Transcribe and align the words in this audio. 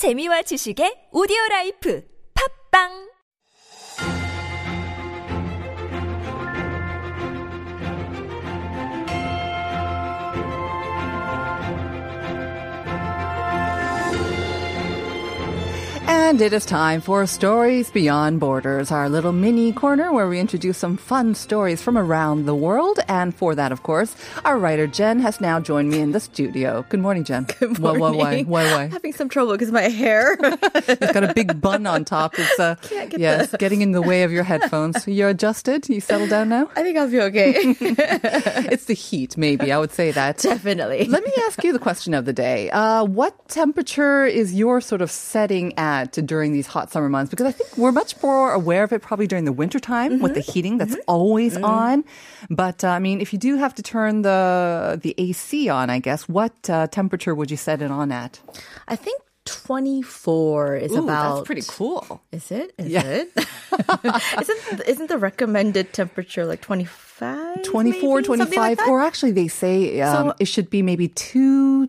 재미와 0.00 0.40
지식의 0.48 1.12
오디오 1.12 1.36
라이프. 1.50 2.00
팝빵 2.32 3.09
And 16.30 16.40
it 16.40 16.52
is 16.52 16.64
time 16.64 17.00
for 17.00 17.26
Stories 17.26 17.90
Beyond 17.90 18.38
Borders, 18.38 18.92
our 18.92 19.08
little 19.08 19.32
mini 19.32 19.72
corner 19.72 20.12
where 20.12 20.28
we 20.28 20.38
introduce 20.38 20.78
some 20.78 20.96
fun 20.96 21.34
stories 21.34 21.82
from 21.82 21.98
around 21.98 22.46
the 22.46 22.54
world. 22.54 23.00
And 23.08 23.34
for 23.34 23.56
that, 23.56 23.72
of 23.72 23.82
course, 23.82 24.14
our 24.44 24.56
writer 24.56 24.86
Jen 24.86 25.18
has 25.18 25.40
now 25.40 25.58
joined 25.58 25.90
me 25.90 25.98
in 25.98 26.12
the 26.12 26.20
studio. 26.20 26.86
Good 26.88 27.00
morning, 27.00 27.24
Jen. 27.24 27.48
Good 27.58 27.80
morning. 27.80 28.00
why, 28.00 28.10
why, 28.12 28.42
why, 28.42 28.72
why? 28.72 28.86
Having 28.86 29.14
some 29.14 29.28
trouble 29.28 29.54
because 29.54 29.72
my 29.72 29.88
hair. 29.88 30.38
It's 30.72 31.12
got 31.12 31.24
a 31.24 31.34
big 31.34 31.60
bun 31.60 31.84
on 31.86 32.04
top. 32.04 32.38
It's 32.38 32.58
uh, 32.60 32.74
Can't 32.82 33.10
get 33.10 33.18
yeah, 33.18 33.42
it's 33.42 33.56
getting 33.56 33.80
in 33.80 33.90
the 33.90 34.02
way 34.02 34.22
of 34.22 34.30
your 34.30 34.44
headphones. 34.44 35.06
You're 35.08 35.30
adjusted. 35.30 35.88
You 35.88 36.00
settled 36.00 36.30
down 36.30 36.48
now. 36.48 36.70
I 36.76 36.82
think 36.82 36.96
I'll 36.96 37.10
be 37.10 37.20
okay. 37.22 37.74
It's 37.80 38.84
the 38.84 38.94
heat, 38.94 39.36
maybe. 39.36 39.72
I 39.72 39.78
would 39.78 39.90
say 39.90 40.12
that. 40.12 40.38
Definitely. 40.38 41.06
Let 41.06 41.24
me 41.24 41.32
ask 41.46 41.64
you 41.64 41.72
the 41.72 41.78
question 41.80 42.14
of 42.14 42.24
the 42.24 42.32
day. 42.32 42.70
Uh, 42.70 43.04
what 43.04 43.48
temperature 43.48 44.24
is 44.24 44.54
your 44.54 44.80
sort 44.80 45.02
of 45.02 45.10
setting 45.10 45.76
at 45.76 46.19
during 46.26 46.52
these 46.52 46.66
hot 46.66 46.90
summer 46.92 47.08
months? 47.08 47.30
Because 47.30 47.46
I 47.46 47.52
think 47.52 47.76
we're 47.76 47.92
much 47.92 48.20
more 48.22 48.52
aware 48.52 48.84
of 48.84 48.92
it 48.92 49.02
probably 49.02 49.26
during 49.26 49.44
the 49.44 49.52
wintertime 49.52 50.18
with 50.20 50.34
the 50.34 50.40
heating 50.40 50.78
that's 50.78 50.96
always 51.06 51.56
on. 51.56 52.04
But 52.48 52.84
uh, 52.84 52.88
I 52.88 52.98
mean, 52.98 53.20
if 53.20 53.32
you 53.32 53.38
do 53.38 53.56
have 53.56 53.74
to 53.76 53.82
turn 53.82 54.22
the 54.22 54.98
the 55.02 55.14
AC 55.18 55.68
on, 55.68 55.90
I 55.90 55.98
guess, 55.98 56.28
what 56.28 56.52
uh, 56.70 56.86
temperature 56.88 57.34
would 57.34 57.50
you 57.50 57.56
set 57.56 57.82
it 57.82 57.90
on 57.90 58.10
at? 58.12 58.40
I 58.88 58.96
think 58.96 59.20
24 59.44 60.76
is 60.76 60.92
Ooh, 60.92 61.04
about. 61.04 61.34
that's 61.36 61.46
pretty 61.46 61.62
cool. 61.66 62.22
Is 62.32 62.50
it? 62.50 62.72
Is 62.78 62.86
Yeah. 62.88 63.02
it? 63.04 63.28
isn't, 64.40 64.80
isn't 64.88 65.06
the 65.08 65.18
recommended 65.18 65.92
temperature 65.92 66.44
like 66.46 66.60
25? 66.60 67.62
24, 67.62 68.14
maybe? 68.16 68.26
25, 68.26 68.78
like 68.78 68.88
or 68.88 69.00
actually 69.00 69.32
they 69.32 69.48
say 69.48 70.00
um, 70.02 70.28
So- 70.28 70.34
it 70.38 70.44
should 70.46 70.70
be 70.70 70.82
maybe 70.82 71.08
two 71.08 71.88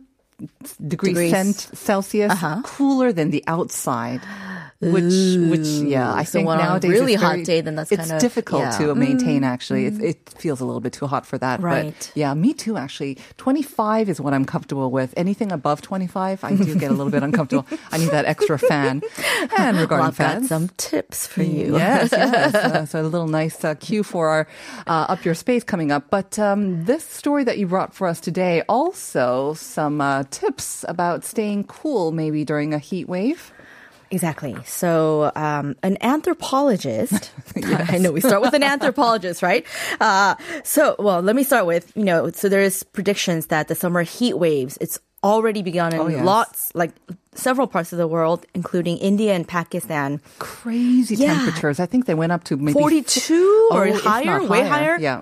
degrees, 0.88 1.14
Degrees. 1.14 1.32
cent- 1.32 1.70
Celsius 1.78 2.32
Uh-huh. 2.32 2.62
cooler 2.64 3.12
than 3.14 3.32
the 3.32 3.44
outside. 3.48 4.22
Which, 4.82 5.38
which, 5.52 5.68
yeah, 5.68 6.12
I 6.12 6.24
So 6.24 6.40
think 6.40 6.50
on 6.50 6.60
a 6.60 6.64
nowadays 6.64 6.92
really 6.92 7.14
hot 7.14 7.44
day, 7.44 7.62
then 7.62 7.76
that's 7.76 7.92
it's 7.92 8.00
kind 8.00 8.12
of- 8.12 8.16
it's 8.16 8.24
difficult 8.24 8.62
yeah. 8.64 8.72
Mm-hmm. 8.72 8.88
to 8.88 8.96
maintain. 8.96 9.44
Actually, 9.44 9.86
it, 9.86 10.02
it 10.02 10.30
feels 10.38 10.60
a 10.60 10.66
little 10.66 10.82
bit 10.82 10.92
too 10.94 11.06
hot 11.06 11.26
for 11.26 11.38
that. 11.38 11.62
Right. 11.62 11.94
But 11.96 12.12
yeah, 12.16 12.34
me 12.34 12.54
too. 12.56 12.78
Actually, 12.78 13.18
twenty 13.38 13.62
five 13.62 14.10
is 14.10 14.20
what 14.20 14.34
I'm 14.34 14.44
comfortable 14.46 14.90
with. 14.90 15.14
Anything 15.16 15.52
above 15.52 15.82
twenty 15.82 16.08
five, 16.08 16.44
I 16.44 16.56
do 16.56 16.74
get 16.76 16.90
a 16.90 16.94
little 16.94 17.12
bit 17.12 17.22
uncomfortable. 17.22 17.68
I 17.92 18.00
need 18.00 18.10
that 18.10 18.26
extra 18.26 18.58
fan. 18.58 19.02
And 19.58 19.76
Well, 19.78 19.84
regarding 19.86 20.08
I've 20.08 20.18
got 20.18 20.32
fans, 20.34 20.50
some 20.50 20.70
tips 20.78 21.28
for 21.28 21.44
you. 21.44 21.76
Yes, 21.78 22.12
yes. 22.14 22.56
Uh, 22.56 22.86
so 22.86 23.02
a 23.02 23.04
little 23.04 23.28
nice 23.28 23.64
uh, 23.64 23.76
cue 23.76 24.02
for 24.04 24.30
our 24.30 24.48
uh, 24.88 25.06
Up 25.10 25.26
Your 25.26 25.34
Space 25.36 25.64
coming 25.64 25.92
up. 25.92 26.10
But 26.10 26.38
um, 26.40 26.86
this 26.86 27.04
story 27.04 27.44
that 27.44 27.58
you 27.58 27.68
brought 27.68 27.94
for 27.94 28.08
us 28.08 28.20
today, 28.20 28.62
also 28.70 29.54
some 29.56 30.00
uh, 30.02 30.24
tips 30.32 30.86
about 30.88 31.24
staying 31.24 31.66
cool 31.66 32.12
maybe 32.12 32.46
during 32.46 32.74
a 32.74 32.80
heat 32.80 33.08
wave. 33.10 33.52
Exactly. 34.12 34.56
So, 34.66 35.32
um, 35.36 35.76
an 35.84 35.98
anthropologist. 36.02 37.32
I 37.64 37.98
know 37.98 38.12
we 38.12 38.22
start 38.22 38.42
with 38.42 38.54
an 38.54 38.64
anthropologist, 38.64 39.42
right? 39.42 39.66
Uh, 40.00 40.36
so, 40.64 40.96
well, 41.00 41.22
let 41.22 41.36
me 41.36 41.44
start 41.44 41.66
with 41.66 41.92
you 41.96 42.04
know. 42.04 42.30
So 42.32 42.50
there's 42.50 42.84
predictions 42.84 43.48
that 43.48 43.68
the 43.68 43.76
summer 43.76 44.04
heat 44.04 44.36
waves. 44.38 44.78
It's 44.82 45.00
already 45.24 45.62
begun 45.62 45.94
in 45.94 46.00
Oh, 46.00 46.08
yes. 46.08 46.26
lots, 46.26 46.72
like 46.74 46.92
several 47.36 47.68
parts 47.68 47.94
of 47.94 48.00
the 48.00 48.08
world, 48.08 48.46
including 48.56 48.98
India 48.98 49.34
and 49.34 49.48
Pakistan. 49.48 50.20
Crazy 50.40 51.16
Yeah. 51.16 51.36
temperatures. 51.36 51.80
I 51.80 51.86
think 51.86 52.06
they 52.08 52.16
went 52.16 52.32
up 52.32 52.44
to 52.46 52.58
maybe 52.58 52.74
42 52.74 53.70
or 53.72 53.86
Oh, 53.86 53.94
if 53.94 54.02
higher, 54.02 54.44
way 54.44 54.68
higher. 54.68 54.98
Yeah. 55.00 55.22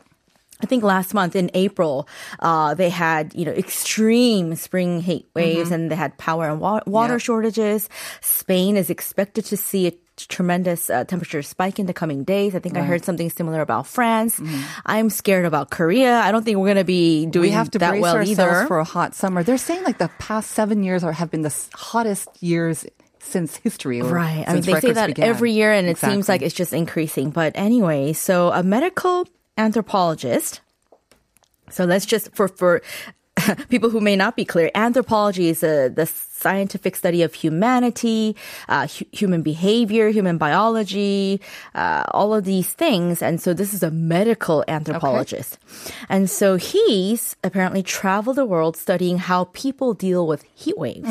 I 0.62 0.66
think 0.66 0.84
last 0.84 1.14
month 1.14 1.36
in 1.36 1.50
April, 1.54 2.08
uh, 2.40 2.74
they 2.74 2.90
had 2.90 3.34
you 3.34 3.46
know 3.46 3.52
extreme 3.54 4.56
spring 4.56 5.02
heat 5.02 5.30
waves, 5.34 5.72
and 5.72 5.90
they 5.90 5.96
had 5.96 6.18
power 6.18 6.50
and 6.50 6.60
wa- 6.60 6.82
water 6.86 7.18
shortages. 7.20 7.88
Spain 8.22 8.76
is 8.78 8.90
expected 8.90 9.46
to 9.46 9.58
see 9.58 9.88
a 9.88 9.94
tremendous 10.18 10.90
uh, 10.90 11.06
temperature 11.06 11.42
spike 11.42 11.80
in 11.80 11.86
the 11.86 11.94
coming 11.94 12.26
days. 12.26 12.54
I 12.56 12.60
think 12.60 12.76
I 12.76 12.82
heard 12.84 13.06
something 13.06 13.30
similar 13.30 13.62
about 13.62 13.88
France. 13.88 14.42
I'm 14.86 15.10
scared 15.10 15.46
about 15.46 15.70
Korea. 15.72 16.20
I 16.20 16.34
don't 16.34 16.44
think 16.44 16.58
we're 16.58 16.68
going 16.68 16.76
to 16.78 16.84
be 16.84 17.26
doing 17.26 17.44
We 17.50 17.52
have 17.52 17.72
to 17.72 17.80
that 17.80 17.92
brace 17.92 18.02
well 18.02 18.16
ourselves 18.18 18.40
either. 18.40 18.68
for 18.68 18.80
a 18.80 18.84
hot 18.84 19.16
summer. 19.16 19.44
They're 19.44 19.58
saying 19.58 19.84
like 19.86 19.98
the 19.98 20.12
past 20.20 20.52
seven 20.52 20.84
years 20.84 21.06
are, 21.06 21.14
have 21.14 21.32
been 21.32 21.44
the 21.44 21.56
hottest 21.74 22.28
years 22.44 22.86
since 23.20 23.56
history. 23.58 24.02
Or 24.02 24.12
Right. 24.12 24.44
I 24.46 24.56
mean, 24.56 24.64
they 24.64 24.80
say 24.82 24.92
that 24.92 25.08
began. 25.08 25.26
every 25.30 25.54
year, 25.54 25.72
and 25.72 25.88
it 25.88 25.98
seems 25.98 26.28
like 26.28 26.42
it's 26.42 26.54
just 26.56 26.74
increasing. 26.74 27.30
But 27.30 27.54
anyway, 27.56 28.12
so 28.12 28.52
a 28.52 28.62
medical 28.62 29.26
anthropologist. 29.60 30.62
So 31.70 31.86
let's 31.86 32.06
just 32.06 32.34
for 32.34 32.48
for 32.48 32.82
people 33.70 33.90
who 33.90 34.00
may 34.00 34.16
not 34.16 34.36
be 34.36 34.46
clear, 34.46 34.72
anthropology 34.76 35.50
is 35.50 35.64
a, 35.64 35.90
the 35.90 36.06
scientific 36.06 36.96
study 36.96 37.22
of 37.22 37.34
humanity, 37.34 38.36
uh, 38.68 38.88
hu- 38.88 39.06
human 39.12 39.42
behavior, 39.42 40.10
human 40.10 40.38
biology, 40.38 41.42
uh, 41.76 42.04
all 42.12 42.34
of 42.34 42.46
these 42.46 42.72
things. 42.74 43.22
And 43.22 43.42
so 43.42 43.54
this 43.54 43.74
is 43.74 43.84
a 43.84 43.92
medical 43.92 44.64
anthropologist. 44.68 45.58
And 46.08 46.30
so 46.30 46.56
he's 46.56 47.36
apparently 47.44 47.84
traveled 47.84 48.38
the 48.38 48.46
world 48.46 48.78
studying 48.78 49.18
how 49.18 49.46
people 49.54 49.94
deal 49.94 50.28
with 50.28 50.44
heat 50.56 50.78
waves. 50.78 51.10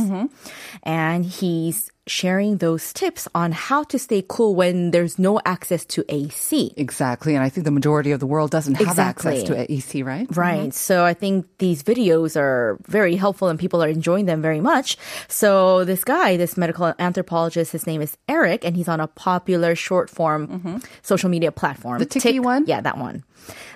And 0.83 1.25
he's 1.25 1.91
sharing 2.09 2.59
those 2.59 2.93
tips 2.93 3.29
on 3.35 3.53
how 3.53 3.85
to 3.85 3.99
stay 3.99 4.25
cool 4.27 4.55
when 4.55 4.91
there's 4.91 5.19
no 5.19 5.41
access 5.45 5.85
to 5.87 6.05
AC. 6.09 6.75
Exactly. 6.77 7.35
And 7.35 7.45
I 7.45 7.49
think 7.49 7.65
the 7.65 7.71
majority 7.71 8.11
of 8.13 8.21
the 8.21 8.27
world 8.27 8.51
doesn't 8.51 8.75
have 8.75 8.99
access 8.99 9.43
to 9.45 9.71
AC, 9.71 10.03
right? 10.03 10.27
Right. 10.35 10.61
Mm-hmm. 10.61 10.71
So 10.71 11.05
I 11.05 11.15
think 11.15 11.47
these 11.59 11.83
videos 11.83 12.37
are 12.37 12.79
very 12.87 13.17
helpful 13.17 13.49
and 13.49 13.59
people 13.59 13.83
are 13.83 13.89
enjoying 13.89 14.27
them 14.27 14.43
very 14.43 14.61
much. 14.61 14.97
So 15.29 15.85
this 15.85 16.05
guy, 16.05 16.37
this 16.37 16.57
medical 16.57 16.95
anthropologist, 16.99 17.73
his 17.73 17.87
name 17.87 18.03
is 18.03 18.17
Eric 18.29 18.65
and 18.65 18.77
he's 18.77 18.89
on 18.89 19.01
a 19.01 19.07
popular 19.07 19.75
short 19.75 20.11
form 20.11 20.49
mm-hmm. 20.49 20.77
social 21.03 21.29
media 21.29 21.53
platform. 21.53 21.99
The 21.99 22.07
Tiki 22.07 22.41
one? 22.41 22.65
Yeah, 22.67 22.81
that 22.81 22.99
one. 22.99 23.25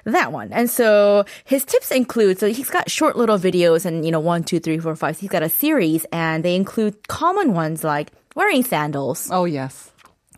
That 0.05 0.33
one. 0.33 0.53
And 0.53 0.69
so 0.69 1.25
his 1.45 1.65
tips 1.65 1.91
include, 1.91 2.39
so 2.39 2.49
he's 2.49 2.71
got 2.71 2.91
short 2.91 3.17
little 3.17 3.39
videos 3.39 3.87
and, 3.87 4.05
you 4.05 4.11
know, 4.11 4.21
one, 4.21 4.43
two, 4.43 4.59
three, 4.59 4.79
four, 4.79 4.97
five. 4.97 5.19
He's 5.19 5.31
got 5.31 5.43
a 5.43 5.49
series 5.49 6.05
and 6.13 6.45
they 6.45 6.57
include 6.57 7.09
common 7.09 7.55
ones 7.55 7.85
like 7.85 8.11
wearing 8.35 8.65
sandals. 8.65 9.29
Oh, 9.31 9.45
yes. 9.45 9.91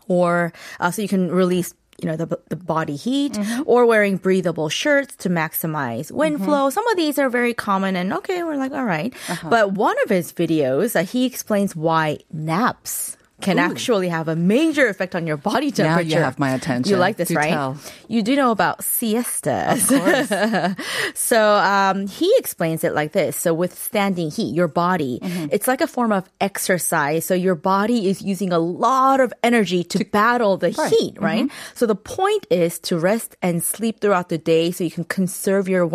or 0.07 0.53
uh, 0.79 0.91
so 0.91 1.01
you 1.01 1.07
can 1.07 1.31
release 1.31 1.73
you 2.01 2.09
know 2.09 2.17
the, 2.17 2.27
the 2.49 2.55
body 2.57 2.95
heat 2.95 3.39
or 3.65 3.85
wearing 3.85 4.17
breathable 4.17 4.67
shirts 4.69 5.15
to 5.15 5.29
maximize 5.29 6.11
wind 6.11 6.43
flow. 6.43 6.69
Some 6.69 6.85
of 6.87 6.97
these 6.97 7.17
are 7.17 7.29
very 7.29 7.53
common 7.53 7.95
and 7.95 8.11
okay 8.13 8.43
we're 8.43 8.57
like 8.57 8.73
all 8.73 8.83
right. 8.85 9.13
but 9.49 9.71
one 9.73 9.95
of 10.03 10.09
his 10.09 10.33
videos 10.33 10.95
uh, 10.95 11.03
he 11.03 11.25
explains 11.25 11.75
why 11.75 12.19
naps 12.33 13.15
can 13.41 13.59
actually 13.59 14.07
have 14.09 14.27
a 14.27 14.35
major 14.35 14.87
effect 14.87 15.13
on 15.13 15.27
your 15.27 15.35
body 15.37 15.69
temperature. 15.69 16.09
Now 16.09 16.15
you 16.17 16.23
have 16.23 16.39
my 16.39 16.51
attention. 16.51 16.89
You 16.89 16.97
like 16.97 17.17
this, 17.17 17.27
Do 17.27 17.35
right? 17.35 17.49
tell. 17.49 17.77
You 18.07 18.23
do 18.23 18.35
know 18.35 18.51
about 18.51 18.83
siestas. 18.83 19.91
Of 19.91 19.99
course. 20.01 20.75
So 21.15 21.55
um, 21.55 22.07
he 22.07 22.33
explains 22.37 22.83
it 22.83 22.93
like 22.93 23.11
this. 23.11 23.35
So 23.37 23.53
with 23.53 23.77
standing 23.77 24.31
heat, 24.31 24.53
your 24.55 24.67
body, 24.67 25.19
Mm-hmm. 25.21 25.47
it's 25.51 25.67
like 25.67 25.81
a 25.81 25.87
form 25.87 26.11
of 26.11 26.29
exercise. 26.39 27.25
So 27.25 27.33
your 27.33 27.55
body 27.55 28.07
is 28.09 28.21
using 28.21 28.51
a 28.53 28.59
lot 28.59 29.19
of 29.19 29.33
energy 29.43 29.83
to, 29.85 30.05
battle 30.05 30.57
the 30.57 30.71
Right. 30.71 30.91
heat, 30.91 31.19
right? 31.19 31.45
Mm-hmm. 31.45 31.75
So 31.75 31.85
the 31.85 31.95
point 31.95 32.45
is 32.49 32.79
to 32.87 32.97
rest 32.99 33.35
and 33.41 33.63
sleep 33.63 33.99
throughout 34.01 34.29
the 34.29 34.37
day 34.37 34.71
so 34.71 34.83
you 34.83 34.91
can 34.91 35.03
conserve 35.05 35.67
your 35.67 35.85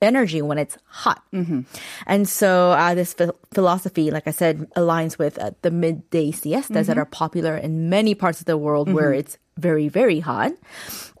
energy 0.00 0.42
when 0.42 0.58
it's 0.58 0.76
hot. 0.86 1.22
Mm-hmm. 1.32 1.62
And 2.06 2.28
so 2.28 2.72
uh, 2.72 2.94
this 2.94 3.14
ph- 3.14 3.30
philosophy, 3.52 4.10
like 4.10 4.26
I 4.26 4.32
said, 4.32 4.68
aligns 4.76 5.18
with 5.18 5.38
uh, 5.38 5.50
the 5.62 5.70
midday 5.70 6.30
siestas 6.30 6.86
that 6.86 6.92
Mm-hmm. 6.94 7.00
are 7.00 7.04
popular 7.06 7.56
in 7.56 7.88
many 7.90 8.14
parts 8.14 8.40
of 8.40 8.46
the 8.46 8.56
world 8.56 8.92
where 8.92 9.12
it's 9.12 9.38
very, 9.58 9.88
very 9.88 10.20
hot. 10.20 10.52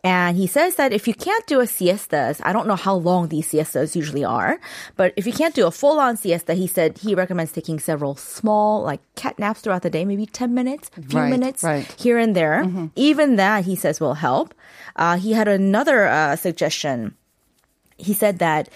And 0.04 0.36
he 0.36 0.46
says 0.46 0.76
that 0.76 0.92
if 0.92 1.08
you 1.08 1.14
can't 1.14 1.44
do 1.48 1.58
a 1.58 1.66
siestas, 1.66 2.40
I 2.44 2.52
don't 2.52 2.68
know 2.68 2.76
how 2.78 2.94
long 2.94 3.28
these 3.28 3.48
siestas 3.48 3.96
usually 3.96 4.24
are, 4.24 4.60
but 4.94 5.12
if 5.16 5.26
you 5.26 5.32
can't 5.32 5.54
do 5.56 5.66
a 5.66 5.72
full 5.72 5.98
on 5.98 6.16
siesta, 6.16 6.54
he 6.54 6.68
said 6.68 6.98
he 6.98 7.16
recommends 7.16 7.50
taking 7.50 7.80
several 7.80 8.14
small, 8.14 8.82
like 8.82 9.00
cat 9.16 9.36
naps 9.40 9.60
throughout 9.60 9.82
the 9.82 9.90
day, 9.90 10.04
maybe 10.04 10.24
10 10.24 10.54
minutes, 10.54 10.88
a 10.96 11.02
few 11.02 11.18
Right, 11.18 11.30
minutes 11.30 11.64
right. 11.64 11.84
here 11.98 12.16
and 12.16 12.36
there. 12.36 12.62
Even 12.94 13.36
that, 13.42 13.64
he 13.64 13.74
says, 13.74 13.98
will 13.98 14.14
help. 14.14 14.54
Uh, 14.94 15.16
he 15.18 15.32
had 15.32 15.48
another 15.48 16.06
uh, 16.06 16.36
suggestion. 16.36 17.17
He 17.98 18.14
said 18.14 18.38
that 18.38 18.68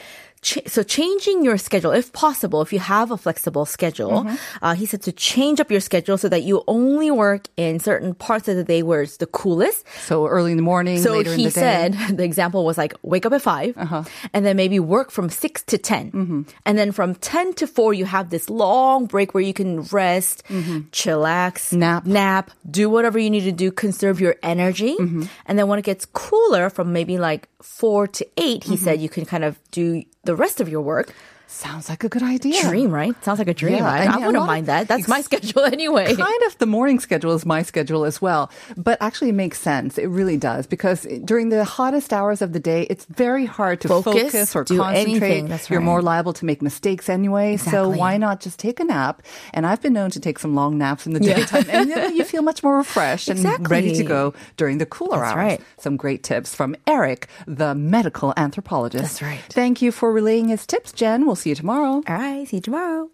so 0.66 0.82
changing 0.82 1.44
your 1.44 1.56
schedule, 1.56 1.92
if 1.92 2.12
possible, 2.12 2.62
if 2.62 2.72
you 2.72 2.80
have 2.80 3.12
a 3.12 3.16
flexible 3.16 3.64
schedule, 3.64 4.26
uh, 4.60 4.74
he 4.74 4.86
said 4.86 5.00
to 5.02 5.12
change 5.12 5.60
up 5.60 5.70
your 5.70 5.78
schedule 5.78 6.19
so 6.19 6.28
that 6.28 6.42
you 6.42 6.64
only 6.66 7.12
work 7.12 7.46
in 7.56 7.78
certain 7.78 8.12
parts 8.12 8.48
of 8.48 8.56
the 8.56 8.64
day 8.64 8.82
where 8.82 9.02
it's 9.02 9.19
the 9.19 9.26
coolest. 9.30 9.86
So 10.02 10.26
early 10.26 10.50
in 10.50 10.56
the 10.56 10.64
morning, 10.64 10.98
So 10.98 11.12
later 11.12 11.30
he 11.32 11.44
in 11.44 11.50
the 11.50 11.54
day. 11.54 11.86
Uh-huh. 11.86 12.06
said 12.08 12.16
the 12.19 12.24
example 12.24 12.64
was 12.64 12.76
like 12.76 12.92
wake 13.02 13.24
up 13.24 13.32
at 13.32 13.40
5 13.42 14.08
and 14.34 14.44
then 14.44 14.56
maybe 14.56 14.80
work 14.80 15.12
from 15.12 15.30
six 15.30 15.62
to 15.70 15.78
10 15.78 16.10
Mm-hmm. 16.10 16.42
and 16.66 16.75
then 16.76 16.90
from 16.90 17.14
ten 17.14 17.54
to 17.62 17.68
four 17.68 17.94
you 17.94 18.04
have 18.04 18.30
this 18.30 18.50
long 18.50 19.06
break 19.06 19.34
where 19.34 19.44
you 19.46 19.54
can 19.54 19.82
rest, 19.94 20.42
chillax, 20.90 21.70
Mm-hmm. 21.70 21.78
Nap. 21.78 22.04
nap, 22.06 22.50
do 22.68 22.90
whatever 22.90 23.18
you 23.18 23.30
need 23.30 23.44
to 23.44 23.52
do, 23.52 23.70
conserve 23.70 24.20
your 24.20 24.34
energy, 24.42 24.96
Mm-hmm. 24.98 25.22
and 25.46 25.58
then 25.58 25.68
when 25.68 25.78
it 25.78 25.84
gets 25.84 26.04
cooler 26.06 26.68
from 26.68 26.92
maybe 26.92 27.16
like 27.18 27.48
four 27.62 28.06
to 28.09 28.26
8 28.37 28.64
he 28.64 28.75
Mm-hmm. 28.75 28.85
said 28.85 29.00
you 29.00 29.09
can 29.09 29.25
kind 29.25 29.44
of 29.44 29.59
do 29.70 30.03
the 30.25 30.35
rest 30.37 30.61
of 30.61 30.69
your 30.69 30.81
work. 30.82 31.14
Sounds 31.52 31.88
like 31.88 32.02
a 32.02 32.08
good 32.08 32.22
idea. 32.22 32.60
Dream, 32.62 32.90
right? 32.90 33.14
Sounds 33.25 33.38
like 33.38 33.46
a 33.49 33.54
dream. 33.54 33.76
Yeah, 33.76 33.84
right? 33.84 34.08
I 34.08 34.19
yeah, 34.19 34.26
wouldn't 34.26 34.46
mind 34.46 34.66
that. 34.66 34.88
That's 34.88 35.06
my 35.06 35.20
schedule 35.20 35.62
anyway. 35.76 36.14
kind 36.14 36.43
of 36.46 36.56
the 36.58 36.66
morning 36.66 36.99
schedule 36.99 37.32
is 37.32 37.44
my 37.44 37.62
schedule 37.62 38.04
as 38.04 38.20
well. 38.22 38.50
But 38.76 38.96
actually, 39.00 39.28
it 39.28 39.34
makes 39.34 39.60
sense. 39.60 39.99
It 39.99 40.06
really 40.06 40.37
does 40.38 40.66
because 40.66 41.06
during 41.25 41.50
the 41.50 41.64
hottest 41.64 42.12
hours 42.12 42.40
of 42.43 42.52
the 42.52 42.58
day, 42.58 42.87
it's 42.90 43.04
very 43.04 43.44
hard 43.44 43.81
to 43.82 43.88
Focus, 43.88 44.32
focus, 44.32 44.56
or 44.56 44.64
do 44.64 44.78
concentrate. 44.78 45.10
anything. 45.12 45.49
That's 45.49 45.69
You're 45.70 45.81
more 45.82 46.00
liable 46.02 46.32
to 46.32 46.44
make 46.46 46.62
mistakes 46.62 47.08
anyway. 47.10 47.58
So 47.58 47.88
why 47.88 48.16
not 48.16 48.40
just 48.40 48.58
take 48.58 48.81
a 48.81 48.84
nap? 48.84 49.22
And 49.52 49.66
I've 49.66 49.82
been 49.82 49.93
known 49.93 50.10
to 50.12 50.20
take 50.20 50.38
some 50.38 50.54
long 50.54 50.78
naps 50.78 51.06
in 51.06 51.12
the 51.12 51.22
Yeah. 51.22 51.37
daytime, 51.37 51.66
and 51.69 51.88
you, 51.90 52.16
you 52.16 52.25
feel 52.25 52.43
much 52.43 52.62
more 52.62 52.78
refreshed 52.78 53.28
and 53.28 53.69
ready 53.70 53.94
to 53.94 54.02
go 54.04 54.32
during 54.56 54.78
the 54.78 54.87
cooler 54.87 55.19
That's 55.19 55.32
hours. 55.32 55.37
right. 55.37 55.60
Some 55.78 55.96
great 55.96 56.22
tips 56.22 56.54
from 56.54 56.75
Eric, 56.87 57.28
the 57.46 57.75
medical 57.75 58.32
anthropologist. 58.38 59.02
That's 59.04 59.22
right. 59.22 59.40
Thank 59.50 59.82
you 59.82 59.93
for 59.93 60.12
relaying 60.12 60.49
his 60.49 60.66
tips, 60.66 60.93
Jen. 60.93 61.26
We'll 61.26 61.37
see 61.42 61.50
you 61.50 61.56
tomorrow. 61.56 62.02
All 62.06 62.14
right, 62.16 62.46
see 62.46 62.56
you 62.56 62.62
tomorrow. 62.62 63.10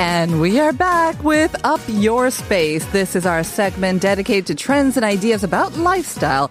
And 0.00 0.40
we 0.40 0.58
are 0.58 0.72
back 0.72 1.22
with 1.22 1.54
Up 1.62 1.78
Your 1.86 2.30
Space. 2.30 2.86
This 2.86 3.14
is 3.14 3.26
our 3.26 3.44
segment 3.44 4.00
dedicated 4.00 4.46
to 4.46 4.54
trends 4.54 4.96
and 4.96 5.04
ideas 5.04 5.44
about 5.44 5.76
lifestyle, 5.76 6.50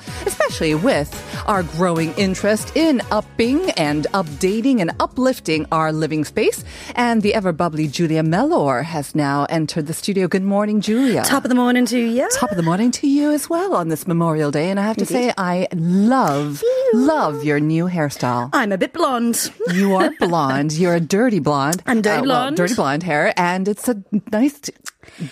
especially 0.50 0.74
with 0.74 1.10
our 1.48 1.62
growing 1.62 2.12
interest 2.14 2.76
in 2.76 3.02
upping 3.12 3.70
and 3.72 4.08
updating 4.14 4.82
and 4.82 4.92
uplifting 5.00 5.66
our 5.72 5.94
living 5.94 6.26
space. 6.26 6.64
And 6.96 7.22
the 7.22 7.36
ever 7.36 7.54
bubbly 7.54 7.88
Julia 7.88 8.24
Mellor 8.24 8.82
has 8.82 9.14
now 9.14 9.46
entered 9.50 9.86
the 9.86 9.94
studio. 9.94 10.28
Good 10.28 10.42
morning, 10.44 10.82
Julia. 10.82 11.24
Top 11.24 11.46
of 11.46 11.50
the 11.50 11.56
morning 11.56 11.86
to 11.86 12.00
you. 12.00 12.28
Top 12.34 12.50
of 12.50 12.58
the 12.58 12.64
morning 12.64 12.90
to 12.92 13.08
you 13.08 13.32
as 13.32 13.48
well 13.48 13.76
on 13.76 13.90
this 13.90 14.08
Memorial 14.08 14.50
Day. 14.50 14.72
And 14.72 14.80
I 14.80 14.84
have 14.84 14.98
to 14.98 15.06
say, 15.06 15.32
I 15.38 15.68
love, 15.72 16.64
love 16.96 17.44
your 17.44 17.60
new 17.60 17.86
hairstyle. 17.86 18.50
I'm 18.52 18.72
a 18.72 18.78
bit 18.78 18.92
blonde. 18.92 19.52
You 19.72 19.96
are 19.96 20.10
blonde. 20.20 20.74
You're 20.74 20.96
a 20.96 21.00
dirty 21.00 21.40
blonde. 21.40 21.84
I'm 21.86 22.02
dirty 22.02 22.18
uh, 22.18 22.22
well, 22.22 22.26
blonde. 22.26 22.58
dirty 22.58 22.74
blonde 22.74 23.04
hair, 23.04 23.34
and 23.38 23.68
it's 23.68 23.88
a 23.88 24.04
nice 24.32 24.60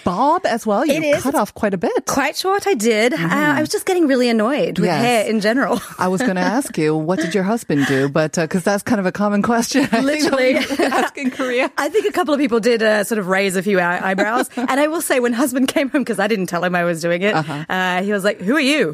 bob 0.04 0.46
as 0.46 0.66
well. 0.66 0.86
You 0.86 0.94
It 0.96 1.04
is. 1.04 1.24
cut 1.24 1.36
off 1.36 1.54
quite 1.54 1.74
a 1.74 1.78
bit. 1.78 2.06
Quite 2.06 2.36
short, 2.38 2.68
I 2.68 2.74
did. 2.74 3.14
Uh, 3.14 3.18
I 3.30 3.60
was 3.62 3.70
just 3.70 3.86
getting 3.86 4.08
really 4.08 4.30
annoyed 4.30 4.80
with 4.80 4.88
Mm-hmm. 4.88 5.02
Yes. 5.02 5.02
hair 5.02 5.26
in 5.30 5.42
general. 5.42 5.82
I 6.00 6.08
was 6.08 6.22
going 6.22 6.36
to 6.36 6.42
ask 6.42 6.78
you, 6.78 6.96
what 6.96 7.20
did 7.20 7.34
your 7.36 7.44
husband 7.44 7.86
do? 7.88 8.08
But 8.10 8.34
because 8.34 8.64
that's 8.64 8.84
kind 8.84 9.00
of 9.00 9.06
a 9.06 9.12
common 9.12 9.42
question, 9.42 9.88
I 9.92 10.00
Literally. 10.02 10.54
that 10.54 10.80
we 10.80 10.86
ask 10.86 11.18
in 11.18 11.32
Korea. 11.32 11.72
I 11.78 11.90
think 11.90 12.06
a 12.06 12.12
couple 12.12 12.34
of 12.34 12.40
people 12.40 12.60
did 12.60 12.82
uh, 12.84 13.04
sort 13.04 13.20
of 13.20 13.28
raise 13.28 13.56
a 13.56 13.64
few 13.64 13.80
eyebrows. 13.80 14.50
and 14.56 14.80
I 14.80 14.88
will 14.88 15.02
say, 15.02 15.20
when 15.20 15.34
husband 15.34 15.68
came 15.68 15.90
home, 15.90 16.02
because 16.02 16.20
I 16.20 16.28
didn't 16.28 16.48
tell 16.48 16.64
him 16.64 16.76
I 16.76 16.84
was 16.84 17.02
doing 17.02 17.22
it, 17.22 17.34
Uh-huh. 17.36 17.66
uh, 17.70 18.02
he 18.04 18.12
was 18.12 18.24
like, 18.24 18.40
Who 18.42 18.56
are 18.56 18.60
you? 18.60 18.94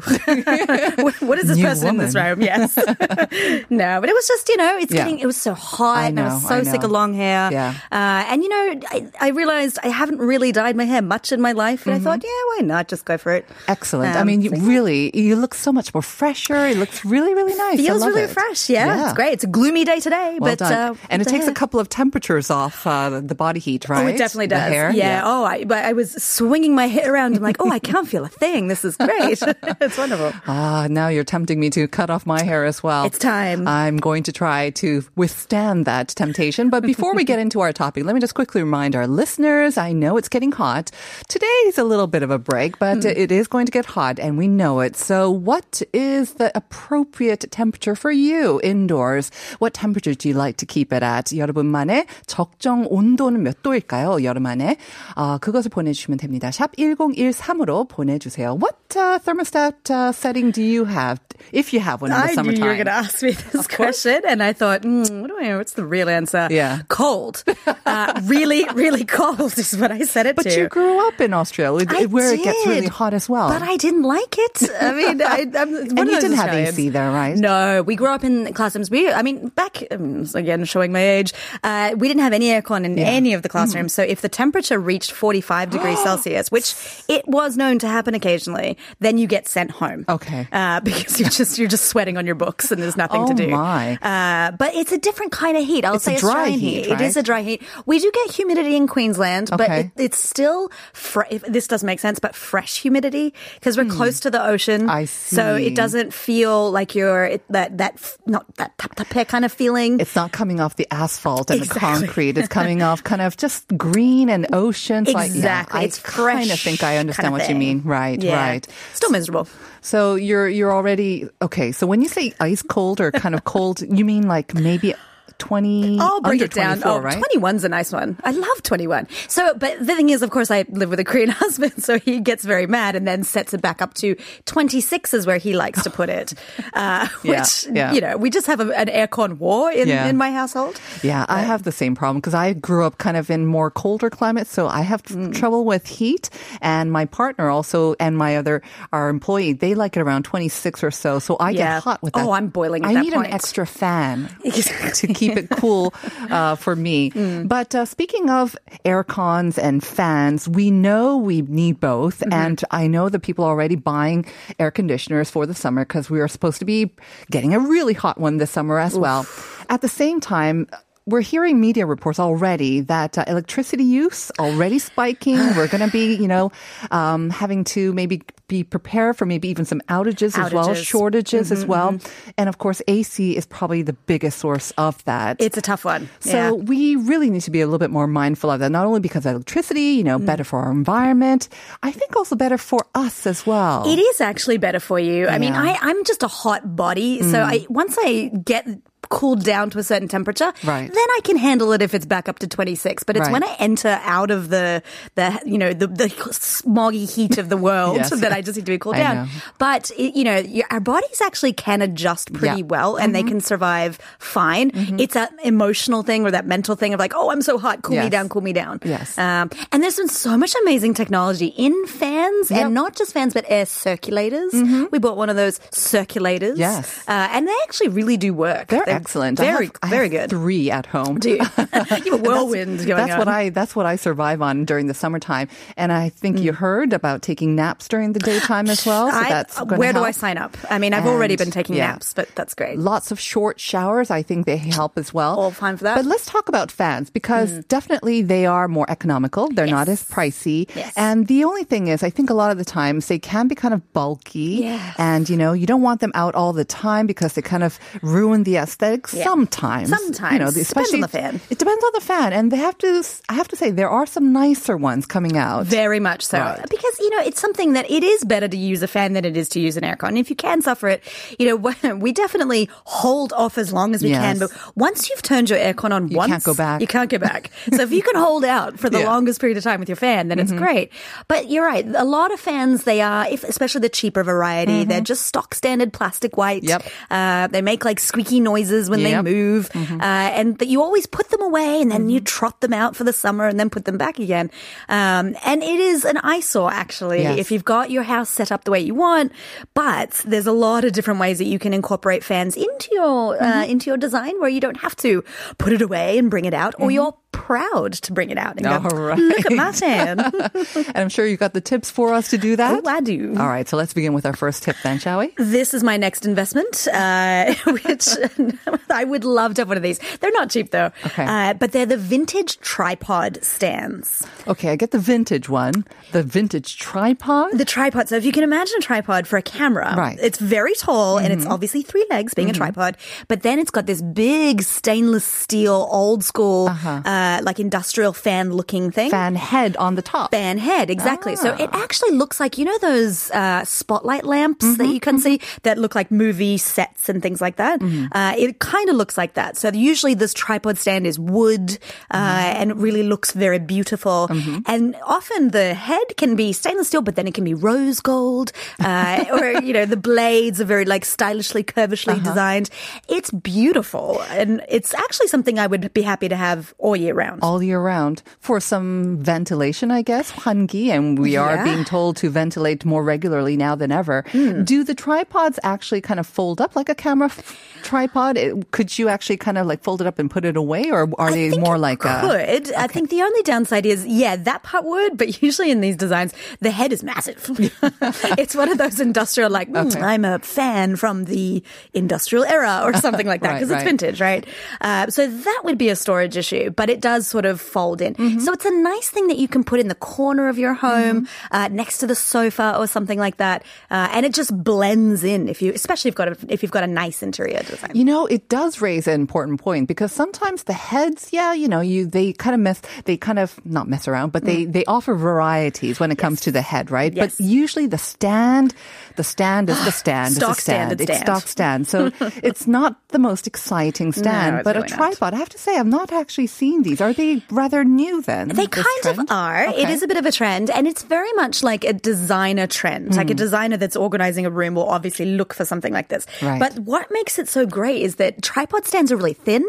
what 1.20 1.38
is 1.38 1.48
this 1.48 1.56
New 1.58 1.64
person 1.64 1.88
in 1.88 1.96
this 1.98 2.14
room? 2.14 2.40
Yes. 2.42 2.76
no, 2.76 4.00
but 4.00 4.08
it 4.08 4.14
was 4.14 4.26
just, 4.28 4.48
you 4.48 4.56
know, 4.56 4.76
it's 4.78 4.92
Yeah. 4.92 5.04
getting, 5.04 5.18
it 5.18 5.26
was 5.26 5.36
so 5.36 5.54
hot. 5.54 5.98
I 5.98 6.06
and 6.08 6.20
I 6.20 6.34
was 6.34 6.46
so 6.46 6.56
I 6.56 6.62
sick 6.62 6.82
of 6.82 6.90
long 6.90 7.14
hair. 7.14 7.50
Yeah. 7.52 7.74
Uh, 7.90 8.24
and, 8.28 8.42
you 8.42 8.48
know, 8.48 8.80
I, 8.90 9.06
I 9.20 9.28
realized 9.30 9.78
I 9.82 9.88
haven't 9.88 10.18
really 10.18 10.52
dyed 10.52 10.76
my 10.76 10.83
hair 10.84 11.02
much 11.02 11.32
in 11.32 11.40
my 11.40 11.52
life. 11.52 11.86
And 11.86 11.94
I 11.94 11.98
thought, 11.98 12.22
yeah, 12.22 12.30
why 12.56 12.60
not? 12.64 12.88
Just 12.88 13.04
go 13.04 13.16
for 13.18 13.32
it. 13.32 13.46
Mm-hmm. 13.48 13.70
Excellent. 13.72 14.16
I 14.16 14.20
Um, 14.20 14.26
mean, 14.26 14.42
you 14.42 14.50
really, 14.50 15.10
you 15.16 15.36
look 15.36 15.54
so 15.54 15.72
much 15.72 15.92
more 15.94 16.02
fresher. 16.02 16.66
It 16.66 16.76
looks 16.76 17.04
really, 17.04 17.34
really 17.34 17.54
nice. 17.54 17.80
I 17.80 17.82
Feels 17.84 18.04
really 18.06 18.22
it. 18.22 18.30
fresh. 18.30 18.68
Yeah, 18.70 19.04
it's 19.04 19.14
great. 19.14 19.32
It's 19.34 19.44
a 19.44 19.48
gloomy 19.48 19.84
day 19.84 20.00
today, 20.00 20.38
Well 20.40 20.56
but 20.56 20.62
uh, 20.62 20.94
and 21.10 21.20
it 21.22 21.28
takes 21.28 21.46
a 21.46 21.52
couple 21.54 21.80
of 21.80 21.88
temperatures 21.88 22.50
off 22.50 22.86
uh, 22.86 23.20
the 23.20 23.34
body 23.34 23.60
heat, 23.60 23.88
right? 23.88 24.04
Oh, 24.04 24.08
it 24.08 24.18
definitely 24.18 24.48
does. 24.48 24.68
hair? 24.72 24.90
Yeah. 24.92 25.22
Oh, 25.24 25.44
I, 25.44 25.64
but 25.64 25.84
I 25.84 25.92
was 25.92 26.12
swinging 26.22 26.74
my 26.74 26.86
hair 26.88 27.12
around. 27.12 27.36
I'm 27.36 27.42
like, 27.42 27.56
oh, 27.60 27.70
I 27.70 27.78
can't 27.78 28.08
feel 28.08 28.24
a 28.24 28.28
thing. 28.28 28.68
This 28.68 28.84
is 28.84 28.96
great. 28.96 29.38
it's 29.80 29.98
wonderful. 29.98 30.32
Ah, 30.46 30.86
now 30.90 31.08
you're 31.08 31.24
tempting 31.24 31.58
me 31.60 31.70
to 31.70 31.86
cut 31.88 32.10
off 32.10 32.26
my 32.26 32.42
hair 32.42 32.64
as 32.64 32.82
well. 32.82 33.04
It's 33.06 33.18
time. 33.18 33.66
I'm 33.68 33.96
going 33.98 34.22
to 34.24 34.32
try 34.32 34.70
to 34.82 35.02
withstand 35.16 35.84
that 35.86 36.08
temptation. 36.08 36.70
But 36.70 36.82
before 36.82 37.14
we 37.14 37.24
get 37.24 37.38
into 37.38 37.60
our 37.60 37.72
topic, 37.72 38.04
let 38.04 38.14
me 38.14 38.20
just 38.20 38.34
quickly 38.34 38.62
remind 38.62 38.94
our 38.96 39.06
listeners 39.06 39.76
I 39.78 39.92
know 39.92 40.16
it's 40.16 40.28
getting 40.28 40.52
hot 40.52 40.63
Today's 40.63 41.77
a 41.77 41.83
little 41.83 42.07
bit 42.07 42.23
of 42.23 42.31
a 42.31 42.39
break, 42.39 42.79
but 42.79 43.03
Hmm. 43.03 43.09
it 43.15 43.31
is 43.31 43.47
going 43.47 43.65
to 43.65 43.71
get 43.71 43.85
hot 43.85 44.19
and 44.19 44.37
we 44.37 44.47
know 44.47 44.79
it. 44.79 44.95
So, 44.95 45.29
what 45.29 45.81
is 45.93 46.33
the 46.39 46.51
appropriate 46.55 47.45
temperature 47.51 47.95
for 47.95 48.11
you 48.11 48.59
indoors? 48.63 49.31
What 49.59 49.73
temperature 49.73 50.13
do 50.15 50.29
you 50.29 50.33
like 50.35 50.57
to 50.57 50.65
keep 50.65 50.91
it 50.93 51.03
at? 51.03 51.31
여러분만의 51.35 52.05
적정 52.27 52.87
온도는 52.89 53.43
몇 53.43 53.61
도일까요? 53.61 54.23
여름 54.23 54.45
안에. 54.45 54.77
어, 55.15 55.37
그것을 55.39 55.69
보내주시면 55.69 56.17
됩니다. 56.17 56.51
샵 56.51 56.71
1013으로 56.77 57.87
보내주세요. 57.87 58.55
What 58.59 58.75
uh, 58.95 59.19
thermostat 59.19 59.89
uh, 59.91 60.11
setting 60.11 60.51
do 60.51 60.61
you 60.63 60.85
have, 60.85 61.19
if 61.51 61.73
you 61.73 61.79
have 61.79 62.01
one 62.01 62.11
in 62.11 62.17
the 62.17 62.23
I 62.23 62.27
knew 62.29 62.35
summertime? 62.35 62.63
you 62.63 62.65
were 62.69 62.75
going 62.75 62.85
to 62.87 62.91
ask 63.05 63.21
me 63.21 63.31
this 63.31 63.67
question, 63.67 64.21
and 64.27 64.41
I 64.41 64.53
thought, 64.53 64.81
mm, 64.83 65.21
what 65.21 65.27
do 65.29 65.37
I 65.37 65.49
know? 65.49 65.57
What's 65.57 65.73
the 65.73 65.85
real 65.85 66.09
answer? 66.09 66.47
Yeah. 66.49 66.79
cold. 66.89 67.43
Uh, 67.85 68.13
really, 68.25 68.65
really 68.73 69.05
cold 69.05 69.57
is 69.57 69.75
what 69.77 69.91
I 69.91 70.01
said 70.05 70.25
it 70.25 70.35
But 70.35 70.43
to. 70.43 70.52
you 70.56 70.68
grew 70.68 71.06
up 71.08 71.20
in 71.20 71.32
Australia, 71.34 71.86
I 71.88 72.06
where 72.06 72.32
it 72.34 72.42
gets 72.42 72.66
really 72.66 72.86
hot 72.86 73.14
as 73.14 73.28
well. 73.28 73.48
But 73.48 73.62
I 73.62 73.76
didn't 73.76 74.02
like 74.02 74.36
it. 74.38 74.70
I 74.80 74.92
mean, 74.92 75.22
I, 75.22 75.46
I'm 75.56 75.74
and 75.98 75.98
you 75.98 76.20
didn't 76.20 76.32
have 76.34 76.50
AC 76.52 76.88
there, 76.90 77.10
right? 77.10 77.36
No, 77.36 77.82
we 77.82 77.96
grew 77.96 78.08
up 78.08 78.24
in 78.24 78.52
classrooms. 78.54 78.90
We, 78.90 79.10
I 79.10 79.22
mean, 79.22 79.48
back 79.48 79.82
again, 79.90 80.64
showing 80.64 80.92
my 80.92 81.00
age, 81.00 81.32
uh, 81.62 81.94
we 81.96 82.08
didn't 82.08 82.22
have 82.22 82.32
any 82.32 82.48
aircon 82.48 82.84
in 82.84 82.98
any 82.98 83.34
of 83.34 83.42
the 83.42 83.48
classrooms. 83.48 83.92
So 83.92 84.02
if 84.02 84.20
the 84.20 84.28
temperature 84.28 84.78
reached 84.78 85.12
45 85.12 85.70
degrees 85.70 85.98
Celsius, 86.02 86.50
which 86.50 86.74
it 87.08 87.26
was 87.26 87.56
known 87.56 87.78
to 87.80 87.88
happen 87.88 88.14
occasionally, 88.14 88.76
then 89.00 89.18
you 89.18 89.26
get 89.26 89.48
sent 89.48 89.70
home. 89.70 90.04
Okay. 90.08 90.46
uh, 90.52 90.80
because 90.84 91.18
you're 91.20 91.30
just 91.30 91.58
you're 91.58 91.68
just 91.68 91.86
sweating 91.86 92.16
on 92.16 92.26
your 92.26 92.34
books 92.34 92.70
and 92.70 92.82
there's 92.82 92.96
nothing 92.96 93.26
to 93.26 93.32
Oh, 93.32 93.36
do. 93.36 93.48
my. 93.48 93.96
Uh, 94.02 94.50
but 94.52 94.74
it's 94.74 94.92
a 94.92 94.98
different 94.98 95.32
kind 95.32 95.56
of 95.56 95.64
heat. 95.64 95.84
I'll 95.84 95.94
It's 95.94 96.06
a 96.06 96.10
say 96.12 96.18
dry 96.18 96.30
Australian 96.50 96.60
heat, 96.60 96.86
It 96.86 97.00
is 97.00 97.16
right? 97.16 97.16
a 97.16 97.22
dry 97.22 97.42
heat. 97.42 97.62
We 97.86 97.98
do 97.98 98.10
get 98.12 98.30
humidity 98.32 98.76
in 98.76 98.86
Queensland, 98.86 99.48
but 99.50 99.70
it, 99.70 99.90
it's 99.96 100.18
still 100.18 100.43
fre- 100.92 101.30
if 101.30 101.42
this 101.42 101.66
doesn't 101.66 101.86
make 101.86 102.00
sense, 102.00 102.18
but 102.18 102.34
fresh 102.34 102.80
humidity 102.80 103.34
because 103.54 103.76
we're 103.76 103.84
hmm. 103.84 103.90
close 103.90 104.20
to 104.20 104.30
the 104.30 104.44
ocean. 104.44 104.88
I 104.88 105.04
So 105.04 105.56
it 105.56 105.74
doesn't 105.74 106.12
feel 106.12 106.70
like 106.70 106.94
you're 106.94 107.24
it, 107.24 107.44
that 107.50 107.78
that 107.78 107.94
f- 107.94 108.18
not 108.26 108.44
that 108.56 108.76
tap 108.78 108.94
tap 108.94 109.28
kind 109.28 109.44
of 109.44 109.52
feeling. 109.52 110.00
It's 110.00 110.16
not 110.16 110.32
coming 110.32 110.60
off 110.60 110.76
the 110.76 110.86
asphalt 110.90 111.50
and 111.50 111.60
Exactly. 111.60 111.80
the 111.80 112.06
concrete. 112.06 112.38
It's 112.38 112.48
coming 112.48 112.82
off 112.82 113.02
kind 113.04 113.22
of 113.22 113.36
just 113.36 113.66
green 113.76 114.28
and 114.28 114.46
oceans. 114.52 115.12
Like, 115.12 115.26
exactly. 115.30 115.80
I 115.80 115.84
it's 115.84 115.98
fresh. 115.98 116.38
kind 116.38 116.50
of 116.50 116.60
think 116.60 116.82
I 116.82 116.98
understand 116.98 117.32
kind 117.32 117.34
of 117.34 117.40
what 117.40 117.48
you 117.48 117.56
mean. 117.58 117.82
Right, 117.84 118.20
Yeah. 118.22 118.36
right. 118.36 118.66
Still 118.94 119.10
miserable. 119.10 119.48
So 119.80 120.14
you're 120.14 120.48
you're 120.48 120.72
already 120.72 121.28
okay. 121.42 121.72
So 121.72 121.86
when 121.86 122.00
you 122.00 122.08
say 122.08 122.32
ice 122.40 122.62
cold 122.62 123.00
or 123.00 123.12
kind 123.12 123.34
of 123.34 123.44
cold, 123.44 123.82
you 123.82 124.04
mean 124.04 124.26
like 124.26 124.54
maybe 124.54 124.94
20. 125.38 125.98
I'll 126.00 126.20
bring 126.20 126.40
it 126.40 126.52
down. 126.52 126.78
24, 126.80 126.90
Oh, 126.90 126.98
right? 126.98 127.22
21's 127.34 127.64
a 127.64 127.68
nice 127.68 127.92
one. 127.92 128.16
I 128.24 128.30
love 128.30 128.62
21. 128.62 129.08
So, 129.28 129.54
but 129.54 129.78
the 129.78 129.84
thing 129.84 130.10
is, 130.10 130.22
of 130.22 130.30
course, 130.30 130.50
I 130.50 130.64
live 130.68 130.90
with 130.90 131.00
a 131.00 131.04
Korean 131.04 131.28
husband, 131.44 131.82
so 131.82 131.98
he 131.98 132.20
gets 132.20 132.44
very 132.44 132.66
mad 132.66 132.96
and 132.96 133.06
then 133.06 133.22
sets 133.24 133.54
it 133.54 133.60
back 133.62 133.82
up 133.82 133.94
to 133.94 134.16
26 134.46 135.14
is 135.14 135.26
where 135.26 135.38
he 135.38 135.54
likes 135.54 135.82
to 135.82 135.90
put 135.90 136.08
it. 136.08 136.34
Uh, 136.74 137.06
Yeah, 137.22 137.40
which, 137.40 137.66
yeah. 137.72 137.92
you 137.92 138.00
know, 138.00 138.16
we 138.16 138.30
just 138.30 138.46
have 138.46 138.58
a, 138.60 138.76
an 138.76 138.88
aircon 138.88 139.38
war 139.38 139.70
in, 139.70 139.86
Yeah. 139.88 140.06
in 140.08 140.16
my 140.16 140.30
household. 140.32 140.80
Yeah, 141.02 141.24
I 141.28 141.40
have 141.42 141.62
the 141.62 141.70
same 141.72 141.94
problem 141.94 142.16
because 142.18 142.34
I 142.34 142.52
grew 142.52 142.84
up 142.84 142.98
kind 142.98 143.16
of 143.16 143.30
in 143.30 143.46
more 143.46 143.70
colder 143.70 144.10
climates, 144.10 144.50
so 144.52 144.66
I 144.66 144.80
have 144.82 145.02
tr- 145.02 145.30
trouble 145.30 145.64
with 145.64 145.86
heat. 145.86 146.30
And 146.60 146.90
my 146.90 147.04
partner 147.04 147.48
also, 147.48 147.94
and 148.00 148.16
my 148.18 148.36
other, 148.36 148.60
our 148.92 149.08
employee, 149.08 149.52
they 149.52 149.74
like 149.74 149.96
it 149.96 150.00
around 150.00 150.24
26 150.24 150.82
or 150.82 150.90
so. 150.90 151.18
So 151.20 151.36
I 151.38 151.52
get 151.52 151.82
hot 151.82 152.02
with 152.02 152.14
that. 152.14 152.24
Oh, 152.24 152.32
I'm 152.32 152.48
boiling 152.48 152.84
at 152.84 152.96
I 152.96 153.00
need 153.00 153.12
point. 153.12 153.28
an 153.28 153.32
extra 153.32 153.66
fan 153.66 154.28
to 154.44 155.06
keep 155.14 155.23
it 155.32 155.50
cool 155.50 155.94
uh, 156.30 156.56
for 156.56 156.76
me. 156.76 157.10
Mm. 157.10 157.48
But 157.48 157.74
uh, 157.74 157.84
speaking 157.84 158.30
of 158.30 158.56
air 158.84 159.04
cons 159.04 159.58
and 159.58 159.82
fans, 159.84 160.48
we 160.48 160.70
know 160.70 161.16
we 161.16 161.42
need 161.42 161.80
both. 161.80 162.20
Mm-hmm. 162.20 162.32
And 162.32 162.64
I 162.70 162.86
know 162.86 163.08
that 163.08 163.20
people 163.20 163.44
are 163.44 163.50
already 163.50 163.76
buying 163.76 164.26
air 164.58 164.70
conditioners 164.70 165.30
for 165.30 165.46
the 165.46 165.54
summer 165.54 165.84
because 165.84 166.10
we 166.10 166.20
are 166.20 166.28
supposed 166.28 166.58
to 166.58 166.64
be 166.64 166.90
getting 167.30 167.54
a 167.54 167.60
really 167.60 167.94
hot 167.94 168.18
one 168.18 168.38
this 168.38 168.50
summer 168.50 168.78
as 168.78 168.96
well. 168.96 169.26
At 169.68 169.80
the 169.80 169.88
same 169.88 170.20
time, 170.20 170.68
we're 171.06 171.20
hearing 171.20 171.60
media 171.60 171.84
reports 171.84 172.18
already 172.18 172.80
that 172.80 173.18
uh, 173.18 173.24
electricity 173.26 173.84
use 173.84 174.30
already 174.38 174.78
spiking. 174.78 175.36
We're 175.56 175.68
going 175.68 175.84
to 175.84 175.90
be, 175.92 176.14
you 176.14 176.26
know, 176.28 176.50
um, 176.90 177.28
having 177.30 177.64
to 177.64 177.92
maybe 177.92 178.22
be 178.48 178.64
prepared 178.64 179.16
for 179.16 179.26
maybe 179.26 179.48
even 179.48 179.64
some 179.66 179.80
outages, 179.88 180.38
as 180.38 180.52
well, 180.52 180.68
Outages. 180.68 180.72
Mm-hmm, 180.72 180.82
shortages 180.82 181.52
as 181.52 181.64
well. 181.66 181.98
And 182.38 182.48
of 182.48 182.58
course, 182.58 182.80
AC 182.88 183.36
is 183.36 183.44
probably 183.46 183.82
the 183.82 183.92
biggest 183.92 184.38
source 184.38 184.70
of 184.78 185.02
that. 185.04 185.36
It's 185.40 185.56
a 185.58 185.62
tough 185.62 185.84
one. 185.84 186.08
So 186.20 186.30
Yeah. 186.36 186.50
we 186.52 186.96
really 186.96 187.28
need 187.30 187.42
to 187.42 187.50
be 187.50 187.60
a 187.60 187.66
little 187.66 187.78
bit 187.78 187.90
more 187.90 188.06
mindful 188.06 188.50
of 188.50 188.60
that, 188.60 188.70
not 188.70 188.86
only 188.86 189.00
because 189.00 189.24
of 189.26 189.34
electricity, 189.34 189.92
you 190.00 190.04
know, 190.04 190.18
Mm. 190.18 190.26
better 190.26 190.44
for 190.44 190.60
our 190.60 190.70
environment, 190.70 191.48
I 191.82 191.90
think 191.90 192.16
also 192.16 192.36
better 192.36 192.56
for 192.58 192.80
us 192.94 193.26
as 193.26 193.46
well. 193.46 193.84
It 193.86 193.98
is 193.98 194.20
actually 194.20 194.58
better 194.58 194.80
for 194.80 194.98
you. 194.98 195.26
I 195.28 195.38
mean, 195.38 195.52
Mm. 195.54 195.64
I, 195.68 195.78
I'm 195.82 196.04
just 196.04 196.22
a 196.22 196.28
hot 196.28 196.76
body. 196.76 197.22
So 197.22 197.40
I 197.42 197.66
once 197.68 197.96
I 197.98 198.30
get 198.44 198.66
cooled 199.08 199.44
down 199.44 199.70
to 199.70 199.78
a 199.78 199.82
certain 199.82 200.08
temperature, 200.08 200.52
Right. 200.64 200.88
then 200.92 201.08
I 201.16 201.20
can 201.24 201.36
handle 201.36 201.72
it 201.72 201.82
if 201.82 201.94
it's 201.94 202.06
back 202.06 202.28
up 202.28 202.38
to 202.40 202.46
26. 202.46 203.02
But 203.04 203.16
it's 203.16 203.24
Right. 203.26 203.32
when 203.32 203.44
I 203.44 203.56
enter 203.58 204.00
out 204.04 204.30
of 204.30 204.48
the, 204.50 204.82
the 205.14 205.40
you 205.44 205.58
know, 205.58 205.72
the, 205.72 205.86
the 205.86 206.08
smoggy 206.08 207.08
heat 207.12 207.38
of 207.38 207.48
the 207.48 207.56
world 207.56 207.96
Yes. 207.98 208.10
that 208.20 208.32
I 208.32 208.40
just 208.42 208.56
need 208.56 208.66
to 208.66 208.72
be 208.72 208.78
cooled 208.78 208.96
I 208.96 208.98
down. 208.98 209.16
know. 209.16 209.26
But, 209.58 209.90
it, 209.98 210.16
you 210.16 210.24
know, 210.24 210.38
your- 210.38 210.66
our 210.70 210.80
bodies 210.80 211.20
actually 211.22 211.52
can 211.52 211.82
adjust 211.82 212.32
pretty 212.32 212.46
Yeah. 212.46 212.54
Mm-hmm. 212.62 212.68
well 212.68 212.96
and 212.96 213.14
they 213.14 213.22
can 213.22 213.40
survive 213.40 213.98
fine. 214.18 214.70
It's 214.98 215.14
that 215.14 215.32
emotional 215.44 216.02
thing 216.02 216.26
or 216.26 216.30
that 216.30 216.46
mental 216.46 216.76
thing 216.76 216.94
of 216.94 217.00
like, 217.00 217.12
oh, 217.14 217.30
I'm 217.30 217.42
so 217.42 217.58
hot, 217.58 217.82
cool 217.82 217.96
me 217.98 218.08
down, 218.10 218.28
cool 218.28 218.42
me 218.42 218.52
down. 218.52 218.80
Yes. 218.84 219.16
Um, 219.18 219.50
and 219.72 219.82
there's 219.82 219.96
been 219.96 220.08
so 220.08 220.36
much 220.36 220.54
amazing 220.62 220.94
technology 220.94 221.46
in 221.56 221.74
fans 221.86 222.50
Yep. 222.50 222.60
and 222.66 222.74
not 222.74 222.96
just 222.96 223.12
fans, 223.12 223.34
but 223.34 223.44
air 223.48 223.64
circulators. 223.64 224.90
We 224.90 224.98
bought 224.98 225.16
one 225.16 225.30
of 225.30 225.36
those 225.36 225.58
circulators. 225.70 226.52
Mm-hmm. 226.52 226.60
Yes. 226.60 227.04
Uh, 227.08 227.28
and 227.32 227.46
they 227.48 227.54
actually 227.64 227.88
really 227.88 228.16
do 228.16 228.32
work. 228.34 228.68
They're, 228.68 228.84
excellent. 228.94 229.38
Very, 229.38 229.70
have- 229.82 229.90
very 229.90 230.08
good. 230.08 230.30
Three 230.30 230.70
at 230.70 230.86
home. 230.86 231.18
Do 231.18 231.30
you? 231.30 231.36
you 231.58 231.66
have 231.72 232.06
a 232.12 232.16
whirlwind 232.16 232.78
that's, 232.78 232.86
going 232.86 232.98
that's 232.98 233.12
on. 233.12 233.18
what 233.18 233.28
I 233.28 233.48
that's 233.50 233.74
what 233.76 233.86
I 233.86 233.96
survive 233.96 234.40
on 234.42 234.64
during 234.64 234.86
the 234.86 234.94
summertime. 234.94 235.48
And 235.76 235.92
I 235.92 236.08
think 236.08 236.40
you 236.40 236.52
heard 236.52 236.92
about 236.92 237.22
taking 237.22 237.54
naps 237.54 237.88
during 237.88 238.12
the 238.12 238.20
daytime 238.20 238.68
as 238.68 238.84
well. 238.86 239.10
So 239.10 239.16
Mm. 239.16 239.24
I- 239.24 239.28
that's 239.28 239.60
where 239.60 239.92
do 239.92 240.02
I 240.04 240.10
sign 240.12 240.38
up? 240.38 240.56
I 240.70 240.78
mean, 240.78 240.92
I've 240.94 241.06
already 241.06 241.36
been 241.36 241.50
taking 241.50 241.76
yeah. 241.76 241.88
naps, 241.92 242.14
but 242.14 242.28
that's 242.34 242.54
great. 242.54 242.78
Lots 242.78 243.10
of 243.10 243.18
short 243.20 243.60
showers. 243.60 244.10
I 244.10 244.22
think 244.22 244.46
they 244.46 244.56
help 244.56 244.96
as 244.98 245.12
well. 245.12 245.38
All 245.38 245.50
fine 245.50 245.76
for 245.76 245.84
that. 245.84 245.94
Mm. 245.94 246.02
But 246.02 246.06
let's 246.06 246.26
talk 246.26 246.48
about 246.48 246.70
fans 246.70 247.10
because 247.10 247.64
definitely 247.66 248.22
they 248.22 248.46
are 248.46 248.68
more 248.68 248.86
economical. 248.90 249.48
They're 249.48 249.66
not 249.66 249.88
as 249.88 250.02
pricey. 250.04 250.68
Yes. 250.74 250.92
And 250.96 251.26
the 251.26 251.44
only 251.44 251.64
thing 251.64 251.88
is, 251.88 252.02
I 252.02 252.10
think 252.10 252.30
a 252.30 252.34
lot 252.34 252.50
of 252.50 252.58
the 252.58 252.64
times 252.64 253.06
they 253.08 253.18
can 253.18 253.48
be 253.48 253.54
kind 253.54 253.74
of 253.74 253.80
bulky. 253.92 254.62
Yes. 254.62 254.94
And, 254.98 255.28
you 255.28 255.36
know, 255.36 255.52
you 255.52 255.66
don't 255.66 255.82
want 255.82 256.00
them 256.00 256.12
out 256.14 256.34
all 256.34 256.52
the 256.52 256.64
time 256.64 257.06
because 257.06 257.34
they 257.34 257.42
kind 257.42 257.62
of 257.62 257.78
ruin 258.02 258.44
the 258.44 258.56
aesthetics 258.84 259.14
Yeah. 259.14 259.24
sometimes. 259.24 259.88
You 259.88 259.94
know, 259.96 260.02
Sometimes. 260.04 260.38
Depends 260.38 260.56
especially 260.56 260.94
on 260.96 261.00
the 261.00 261.08
fan. 261.08 261.40
It 261.50 261.58
depends 261.58 261.84
on 261.84 261.90
the 261.94 262.00
fan. 262.00 262.32
And 262.32 262.50
they 262.52 262.56
have 262.58 262.76
to, 262.78 263.02
I 263.28 263.34
have 263.34 263.48
to 263.48 263.56
say, 263.56 263.70
there 263.70 263.88
are 263.90 264.06
some 264.06 264.32
nicer 264.32 264.76
ones 264.76 265.06
coming 265.06 265.36
out. 265.36 265.66
Very 265.66 266.00
much 266.00 266.22
so. 266.24 266.38
Right. 266.38 266.60
Because, 266.68 266.98
you 266.98 267.10
know, 267.10 267.20
it's 267.20 267.40
something 267.40 267.72
that 267.74 267.90
it 267.90 268.02
is 268.04 268.24
better 268.24 268.48
to 268.48 268.56
use 268.56 268.82
a 268.82 268.88
fan 268.88 269.12
than 269.14 269.24
it 269.24 269.36
is 269.36 269.48
to 269.50 269.60
use 269.60 269.76
an 269.76 269.84
aircon. 269.84 270.18
If 270.18 270.30
you 270.30 270.36
can 270.36 270.62
suffer 270.62 270.88
it, 270.88 271.02
you 271.38 271.46
know, 271.48 271.56
we 271.96 272.12
definitely 272.12 272.68
hold 272.84 273.32
off 273.32 273.58
as 273.58 273.72
long 273.72 273.94
as 273.94 274.02
we 274.02 274.10
can. 274.10 274.38
But 274.38 274.50
once 274.76 275.08
you've 275.10 275.22
turned 275.22 275.50
your 275.50 275.58
aircon 275.58 275.90
on 275.92 276.08
You 276.08 276.16
once, 276.16 276.30
can't 276.30 276.44
go 276.44 276.54
back. 276.54 276.80
You 276.80 276.86
can't 276.86 277.10
go 277.10 277.18
back. 277.18 277.50
so 277.74 277.82
if 277.82 277.92
you 277.92 278.02
can 278.02 278.16
hold 278.16 278.44
out 278.44 278.78
for 278.78 278.90
the 278.90 278.98
Yeah. 278.98 279.04
Mm-hmm. 279.04 279.12
longest 279.14 279.40
period 279.40 279.58
of 279.58 279.64
time 279.64 279.80
with 279.80 279.88
your 279.88 279.96
fan, 279.96 280.28
then 280.28 280.38
it's 280.38 280.52
great. 280.52 280.90
But 281.28 281.50
you're 281.50 281.64
right. 281.64 281.86
A 281.94 282.04
lot 282.04 282.32
of 282.32 282.40
fans, 282.40 282.84
they 282.84 283.00
are, 283.00 283.28
if, 283.28 283.44
especially 283.44 283.80
the 283.82 283.88
cheaper 283.88 284.22
variety, 284.22 284.84
they're 284.84 285.00
just 285.00 285.26
stock 285.26 285.54
standard 285.54 285.92
plastic 285.92 286.36
white. 286.36 286.62
Mm-hmm. 286.62 286.68
Yep. 286.68 286.84
Uh, 287.10 287.46
they 287.48 287.62
make 287.62 287.84
like 287.84 288.00
squeaky 288.00 288.40
when 288.72 289.00
Yep. 289.00 289.24
Mm-hmm. 289.24 289.24
they 289.24 289.32
move. 289.32 289.70
Uh, 289.74 290.04
and 290.04 290.58
that 290.58 290.68
you 290.68 290.82
always 290.82 291.06
put 291.06 291.30
them 291.30 291.42
away 291.42 291.80
and 291.82 291.90
then 291.90 292.08
you 292.08 292.20
Mm-hmm. 292.20 292.24
trot 292.24 292.60
them 292.60 292.72
out 292.72 292.96
for 292.96 293.04
the 293.04 293.12
summer 293.12 293.46
and 293.46 293.58
then 293.58 293.70
put 293.70 293.84
them 293.84 293.98
back 293.98 294.18
again. 294.18 294.50
Um, 294.88 295.36
and 295.44 295.62
it 295.62 295.80
is 295.80 296.04
an 296.04 296.18
eyesore 296.18 296.72
actually 296.72 297.22
Yes. 297.22 297.38
if 297.38 297.50
you've 297.50 297.64
got 297.64 297.90
your 297.90 298.02
house 298.04 298.30
set 298.30 298.50
up 298.52 298.64
the 298.64 298.70
way 298.70 298.80
you 298.80 298.94
want. 298.94 299.32
But 299.74 300.10
there's 300.26 300.46
a 300.46 300.52
lot 300.52 300.84
of 300.84 300.92
different 300.92 301.20
ways 301.20 301.38
that 301.38 301.46
you 301.46 301.58
can 301.58 301.74
incorporate 301.74 302.22
fans 302.24 302.56
into 302.56 302.88
your 302.92 303.36
Mm-hmm. 303.36 303.44
uh, 303.44 303.64
into 303.64 303.90
your 303.90 303.96
design 303.96 304.40
where 304.40 304.48
you 304.50 304.60
don't 304.60 304.78
have 304.78 304.96
to 304.96 305.22
put 305.58 305.72
it 305.72 305.82
away 305.82 306.18
and 306.18 306.30
bring 306.30 306.44
it 306.44 306.54
out, 306.54 306.74
or 306.78 306.90
you're 306.90 307.14
proud 307.34 307.92
to 307.94 308.12
bring 308.12 308.30
it 308.30 308.38
out 308.38 308.56
and 308.56 308.62
go, 308.64 308.70
Mm-hmm. 308.70 308.86
All 308.96 309.02
right. 309.02 309.18
look 309.18 309.46
at 309.46 309.52
my 309.52 309.72
fan. 309.72 310.20
and 310.88 310.96
I'm 310.96 311.08
sure 311.08 311.26
you've 311.26 311.40
got 311.40 311.52
the 311.52 311.60
tips 311.60 311.90
for 311.90 312.12
us 312.14 312.30
to 312.30 312.38
do 312.38 312.56
that. 312.56 312.82
oh, 312.84 312.88
I 312.88 313.00
do. 313.00 313.34
All 313.38 313.48
right, 313.48 313.68
so 313.68 313.76
let's 313.76 313.92
begin 313.94 314.12
with 314.14 314.24
our 314.26 314.34
first 314.36 314.62
tip 314.62 314.76
then, 314.82 314.98
shall 314.98 315.18
we? 315.18 315.32
This 315.36 315.74
is 315.74 315.82
my 315.82 315.96
next 315.96 316.24
investment, 316.26 316.86
uh, 316.92 317.54
which 317.66 318.08
I 318.90 319.04
would 319.04 319.24
love 319.24 319.54
to 319.54 319.60
have 319.62 319.68
one 319.68 319.76
of 319.76 319.82
these. 319.82 319.98
They're 320.20 320.32
not 320.32 320.50
cheap 320.50 320.70
though, 320.70 320.90
Okay. 321.06 321.24
uh, 321.26 321.54
but 321.54 321.72
they're 321.72 321.86
the 321.86 321.96
vintage 321.96 322.58
tripod 322.60 323.42
stands. 323.42 324.26
Okay, 324.46 324.70
I 324.70 324.76
get 324.76 324.90
the 324.92 324.98
vintage 324.98 325.48
one, 325.48 325.84
the 326.12 326.22
vintage 326.22 326.78
tripod. 326.78 327.58
The 327.58 327.64
tripod. 327.64 328.08
So 328.08 328.16
if 328.16 328.24
you 328.24 328.32
can 328.32 328.44
imagine 328.44 328.76
a 328.78 328.82
tripod 328.82 329.26
for 329.26 329.36
a 329.36 329.42
camera, 329.42 329.94
Right. 329.96 330.18
It's 330.20 330.38
very 330.38 330.74
tall 330.74 331.18
and 331.18 331.28
Mm-hmm. 331.28 331.38
it's 331.40 331.46
obviously 331.46 331.82
three 331.82 332.06
legs, 332.10 332.34
being 332.34 332.50
a 332.50 332.52
tripod, 332.52 332.96
but 333.28 333.42
then 333.42 333.58
it's 333.58 333.70
got 333.70 333.86
this 333.86 334.00
big 334.02 334.62
stainless 334.62 335.24
steel, 335.24 335.88
old 335.90 336.22
school, 336.24 336.68
uh 336.68 337.00
like 337.42 337.58
industrial 337.60 338.12
fan 338.12 338.52
looking 338.52 338.90
thing. 338.90 339.10
Uh-huh. 339.12 339.24
fan 339.24 339.34
head 339.36 339.76
on 339.76 339.94
the 339.94 340.02
top. 340.02 340.30
Fan 340.30 340.58
head, 340.58 340.90
exactly. 340.90 341.34
So 341.36 341.48
it 341.64 341.70
actually 341.72 342.12
looks 342.16 342.36
like 342.40 342.58
you 342.58 342.64
know 342.64 342.78
those 342.78 343.30
uh, 343.30 343.64
spotlight 343.64 344.24
lamps 344.24 344.66
that 344.78 344.88
you 344.88 345.00
can 345.00 345.18
see 345.18 345.40
that 345.62 345.78
look 345.78 345.94
like 345.94 346.10
movie 346.10 346.58
sets 346.58 347.08
and 347.08 347.22
things 347.22 347.40
like 347.40 347.56
that. 347.56 347.80
Uh, 348.12 348.32
it 348.36 348.58
kind 348.58 348.88
of 348.90 348.96
looks 348.96 349.16
like 349.16 349.34
that. 349.34 349.56
So 349.56 349.70
usually 349.72 350.14
this 350.14 350.32
tripod 350.34 350.76
stand 350.78 351.06
is 351.06 351.18
wood 351.18 351.78
uh, 352.10 352.58
and 352.58 352.70
it 352.72 352.76
really 352.76 353.02
looks 353.02 353.32
very 353.32 353.58
beautiful. 353.58 354.28
And 354.66 354.96
often 355.04 355.50
the 355.50 355.74
head 355.74 356.16
can 356.16 356.36
be 356.36 356.52
stainless 356.52 356.88
steel, 356.88 357.02
but 357.02 357.14
then 357.16 357.26
it 357.26 357.34
can 357.34 357.44
be 357.44 357.54
rose 357.54 358.00
gold, 358.00 358.52
uh, 358.80 359.24
or 359.32 359.62
you 359.62 359.72
know 359.72 359.86
the 359.86 359.96
blades 359.96 360.60
are 360.60 360.64
very 360.68 360.84
like 360.84 361.04
stylishly, 361.04 361.62
curvishly 361.64 362.16
designed. 362.22 362.68
It's 363.08 363.30
beautiful, 363.30 364.22
and 364.30 364.62
it's 364.68 364.92
actually 364.94 365.28
something 365.28 365.58
I 365.58 365.66
would 365.66 365.92
be 365.94 366.02
happy 366.02 366.28
to 366.28 366.36
have 366.36 366.74
all 366.78 366.96
year 366.96 367.13
round. 367.14 367.40
all 367.42 367.62
year 367.62 367.80
round 367.80 368.22
for 368.40 368.60
some 368.60 369.18
ventilation, 369.22 369.90
I 369.90 370.02
guess. 370.02 370.32
환기, 370.32 370.90
and 370.90 371.18
we 371.18 371.36
are 371.36 371.54
Yeah. 371.54 371.58
Hmm. 371.58 371.64
being 371.64 371.84
told 371.84 372.16
to 372.18 372.30
ventilate 372.30 372.84
more 372.84 373.02
regularly 373.04 373.56
now 373.56 373.74
than 373.74 373.92
ever. 373.92 374.24
Do 374.32 374.84
the 374.84 374.94
tripods 374.94 375.58
actually 375.62 376.00
kind 376.00 376.18
of 376.20 376.26
fold 376.26 376.60
up 376.60 376.74
like 376.76 376.88
a 376.88 376.94
camera 376.94 377.28
f- 377.28 377.56
tripod? 377.82 378.36
It- 378.36 378.70
could 378.72 378.98
you 378.98 379.08
actually 379.08 379.36
kind 379.38 379.58
of 379.58 379.66
like 379.66 379.82
fold 379.82 380.00
it 380.00 380.06
up 380.06 380.18
and 380.18 380.30
put 380.30 380.44
it 380.44 380.56
away, 380.56 380.90
or 380.90 381.08
are 381.18 381.30
they 381.30 381.50
think 381.50 381.62
more 381.62 381.78
like 381.78 382.04
a? 382.04 382.20
could. 382.20 382.72
I 382.74 382.86
think 382.88 383.10
the 383.10 383.22
only 383.22 383.42
downside 383.42 383.86
is, 383.86 384.06
yeah, 384.06 384.36
that 384.36 384.62
part 384.62 384.84
would, 384.84 385.16
but 385.16 385.42
usually 385.42 385.70
in 385.70 385.80
these 385.80 385.96
designs, 385.96 386.32
the 386.60 386.70
head 386.70 386.92
is 386.92 387.02
massive. 387.02 387.38
it's 388.38 388.54
one 388.54 388.68
of 388.70 388.78
those 388.78 389.00
industrial, 389.00 389.50
like, 389.50 389.70
mm, 389.70 389.84
Okay. 389.84 390.00
I'm 390.00 390.24
a 390.24 390.38
fan 390.40 390.96
from 390.96 391.24
the 391.24 391.62
industrial 391.92 392.44
era 392.44 392.80
or 392.84 392.94
something 392.94 393.26
like 393.26 393.42
that 393.42 393.48
Right, 393.54 393.60
because 393.60 393.70
it's 393.70 393.84
vintage, 393.84 394.20
right? 394.20 394.46
Uh, 394.80 395.08
so 395.10 395.26
that 395.28 395.60
would 395.64 395.76
be 395.78 395.88
a 395.90 395.96
storage 395.96 396.36
issue, 396.36 396.70
but 396.70 396.88
it 396.90 397.00
does 397.04 397.28
sort 397.28 397.44
of 397.44 397.60
fold 397.60 398.00
in. 398.00 398.16
So 398.40 398.48
it's 398.56 398.64
a 398.64 398.72
nice 398.72 399.08
thing 399.12 399.28
that 399.28 399.36
you 399.36 399.44
can 399.46 399.60
put 399.62 399.76
in 399.78 399.88
the 399.92 400.00
corner 400.00 400.48
of 400.48 400.56
your 400.56 400.72
home, 400.72 401.28
uh, 401.52 401.68
next 401.68 401.98
to 402.00 402.06
the 402.08 402.16
sofa 402.16 402.72
or 402.80 402.86
something 402.88 403.20
like 403.20 403.36
that, 403.36 403.60
uh, 403.92 404.08
and 404.16 404.24
it 404.24 404.32
just 404.32 404.56
blends 404.64 405.20
in. 405.22 405.48
If 405.52 405.60
you, 405.60 405.72
especially 405.76 406.08
if 406.08 406.16
you've 406.16 406.22
got 406.24 406.28
a, 406.32 406.36
if 406.48 406.62
you've 406.64 406.72
got 406.72 406.80
a 406.84 406.88
nice 406.88 407.20
interior 407.22 407.60
design. 407.60 407.92
You 407.92 408.04
know, 408.08 408.24
it 408.24 408.48
does 408.48 408.80
raise 408.80 409.04
an 409.06 409.20
important 409.20 409.60
point 409.60 409.84
because 409.86 410.12
sometimes 410.16 410.64
the 410.64 410.72
heads, 410.72 411.28
yeah, 411.30 411.52
you 411.52 411.68
know, 411.68 411.80
you 411.84 412.06
they 412.08 412.32
kind 412.32 412.54
of 412.56 412.60
mess, 412.64 412.80
they 413.04 413.16
kind 413.20 413.38
of 413.38 413.60
not 413.68 413.84
mess 413.84 414.08
around, 414.08 414.32
but 414.32 414.48
they 414.48 414.64
they 414.64 414.84
offer 414.88 415.12
varieties 415.14 416.00
when 416.00 416.08
it 416.10 416.16
comes 416.16 416.40
to 416.48 416.50
the 416.52 416.62
head, 416.64 416.88
right? 416.90 417.12
Mm. 417.12 417.16
Yes. 417.20 417.36
But 417.36 417.44
usually 417.44 417.86
the 417.86 417.98
stand, 418.00 418.72
the 419.20 419.24
stand 419.24 419.68
is 419.68 419.76
the 419.84 419.92
stand, 420.02 420.32
is 420.32 420.36
Stock 420.40 420.56
the 420.56 420.62
stand, 420.62 420.92
it's 420.92 421.04
stand. 421.04 421.22
stock 421.28 421.44
stand. 421.48 421.80
So 421.86 421.98
it's 422.40 422.64
not 422.66 422.96
the 423.12 423.20
most 423.20 423.46
exciting 423.46 424.12
stand, 424.16 424.56
it's 424.56 424.64
but 424.64 424.76
really 424.76 424.88
a 424.88 424.90
not. 424.90 424.96
tripod. 424.96 425.34
I 425.34 425.38
have 425.38 425.52
to 425.52 425.58
say, 425.58 425.76
I've 425.76 425.86
not 425.86 426.12
actually 426.12 426.46
seen 426.48 426.82
these. 426.82 426.93
Are 427.00 427.12
they 427.12 427.42
rather 427.50 427.84
new 427.84 428.22
then? 428.22 428.48
They 428.48 428.66
kind 428.66 428.86
trend? 429.02 429.20
of 429.20 429.30
are. 429.30 429.64
It 429.64 429.84
Okay. 429.84 429.92
is 429.92 430.02
a 430.02 430.08
bit 430.08 430.16
of 430.16 430.26
a 430.26 430.32
trend, 430.32 430.70
and 430.70 430.86
it's 430.86 431.02
very 431.02 431.32
much 431.34 431.62
like 431.62 431.84
a 431.84 431.92
designer 431.92 432.66
trend. 432.66 433.16
Like 433.16 433.30
a 433.30 433.34
designer 433.34 433.76
that's 433.76 433.96
organizing 433.96 434.46
a 434.46 434.50
room 434.50 434.74
will 434.74 434.88
obviously 434.88 435.26
look 435.26 435.54
for 435.54 435.64
something 435.64 435.92
like 435.92 436.08
this. 436.08 436.26
Right. 436.42 436.58
But 436.58 436.78
what 436.80 437.10
makes 437.10 437.38
it 437.38 437.48
so 437.48 437.66
great 437.66 438.02
is 438.02 438.16
that 438.16 438.42
tripod 438.42 438.86
stands 438.86 439.12
are 439.12 439.16
really 439.16 439.34
thin, 439.34 439.64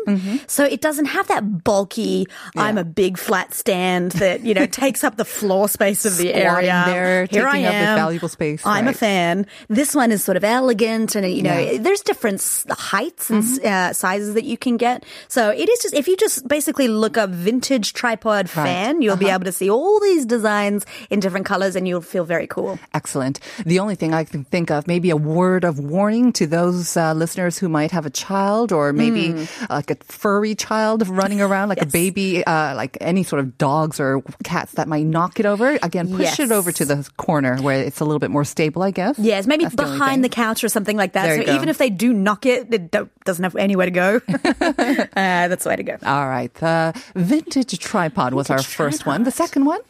so 0.48 0.64
it 0.64 0.82
doesn't 0.82 1.06
have 1.06 1.28
that 1.28 1.64
bulky. 1.64 2.28
I'm 2.56 2.78
a 2.78 2.84
big 2.84 3.18
flat 3.18 3.54
stand 3.54 4.12
that 4.14 4.42
you 4.42 4.54
know 4.54 4.66
takes 4.84 5.04
up 5.04 5.18
the 5.18 5.26
floor 5.26 5.68
space 5.70 6.06
of 6.06 6.18
the 6.18 6.30
Squatting 6.30 6.70
area. 6.70 6.84
there, 6.88 7.26
Here 7.26 7.48
I 7.48 7.52
taking 7.54 7.66
up 7.68 7.72
the 7.72 7.78
am. 7.78 7.98
valuable 7.98 8.30
space, 8.30 8.62
I'm 8.66 8.88
a 8.88 8.94
fan. 8.94 9.46
This 9.70 9.94
one 9.94 10.12
is 10.12 10.24
sort 10.24 10.38
of 10.38 10.44
elegant, 10.44 11.16
and 11.16 11.30
you 11.32 11.44
know, 11.44 11.54
Yeah. 11.58 11.74
Mm-hmm. 11.76 11.84
there's 11.84 12.02
different 12.02 12.42
heights 12.70 13.30
and 13.30 13.44
uh, 13.66 13.94
sizes 13.94 14.34
that 14.34 14.44
you 14.46 14.58
can 14.58 14.78
get. 14.78 15.04
So 15.28 15.50
it 15.52 15.70
is 15.70 15.80
just 15.80 15.94
if 15.94 16.08
you 16.08 16.18
just 16.18 16.48
basically 16.48 16.88
look 16.88 17.05
up 17.18 17.30
vintage 17.30 17.94
tripod 17.94 18.50
Right. 18.56 18.66
fan, 18.66 19.02
you'll 19.02 19.14
Uh-huh. 19.14 19.20
be 19.20 19.30
able 19.30 19.46
to 19.46 19.52
see 19.52 19.70
all 19.70 20.00
these 20.02 20.26
designs 20.26 20.86
in 21.10 21.20
different 21.20 21.46
colors, 21.46 21.76
and 21.76 21.88
you'll 21.88 22.02
feel 22.02 22.26
very 22.26 22.48
cool. 22.48 22.80
Excellent. 22.94 23.40
The 23.66 23.78
only 23.80 23.96
thing 23.96 24.14
I 24.14 24.24
can 24.26 24.44
think 24.46 24.72
of, 24.72 24.88
maybe 24.88 25.10
a 25.12 25.16
word 25.18 25.64
of 25.64 25.80
warning 25.80 26.34
to 26.34 26.48
those 26.48 26.98
uh, 26.98 27.14
listeners 27.14 27.58
who 27.58 27.70
might 27.70 27.92
have 27.92 28.06
a 28.06 28.10
child 28.10 28.72
or 28.72 28.92
maybe 28.94 29.32
Hmm. 29.32 29.44
like 29.70 29.92
a 29.92 29.98
furry 30.10 30.56
child 30.56 31.08
running 31.08 31.40
around, 31.42 31.70
like 31.70 31.82
a 31.82 31.86
baby, 31.86 32.44
uh, 32.46 32.76
like 32.76 32.98
any 33.02 33.24
sort 33.24 33.40
of 33.40 33.58
dogs 33.58 34.00
or 34.00 34.22
cats 34.44 34.74
that 34.74 34.88
might 34.88 35.06
knock 35.06 35.40
it 35.40 35.46
over. 35.46 35.78
Again, 35.84 36.10
push 36.10 36.22
Yes. 36.36 36.40
it 36.40 36.52
over 36.52 36.72
to 36.72 36.86
the 36.86 37.08
corner 37.18 37.58
where 37.62 37.80
it's 37.84 38.00
a 38.00 38.06
little 38.06 38.20
bit 38.20 38.32
more 38.32 38.44
stable, 38.44 38.82
I 38.84 38.92
guess. 38.92 39.18
Yes, 39.20 39.46
maybe 39.48 39.64
That's 39.66 39.76
behind 39.76 40.24
the, 40.24 40.30
thing. 40.30 40.44
couch 40.44 40.64
or 40.64 40.70
something 40.70 40.98
like 40.98 41.14
that. 41.14 41.26
There 41.28 41.46
so 41.46 41.54
even 41.54 41.70
if 41.70 41.78
they 41.78 41.90
do 41.90 42.14
knock 42.14 42.46
it, 42.46 42.74
it 42.74 42.92
doesn't 43.26 43.44
have 43.44 43.56
anywhere 43.56 43.86
to 43.86 43.92
go. 43.92 44.22
uh, 44.62 45.48
that's 45.48 45.64
the 45.64 45.70
way 45.70 45.76
to 45.76 45.84
go. 45.84 45.98
All 46.06 46.28
right. 46.28 46.54
The 46.56 46.95
vintage 47.16 47.78
tripod 47.80 48.34
was 48.34 48.50
our 48.50 48.62
first 48.62 49.06
one. 49.06 49.24
The 49.24 49.32
second 49.32 49.66
one? 49.66 49.82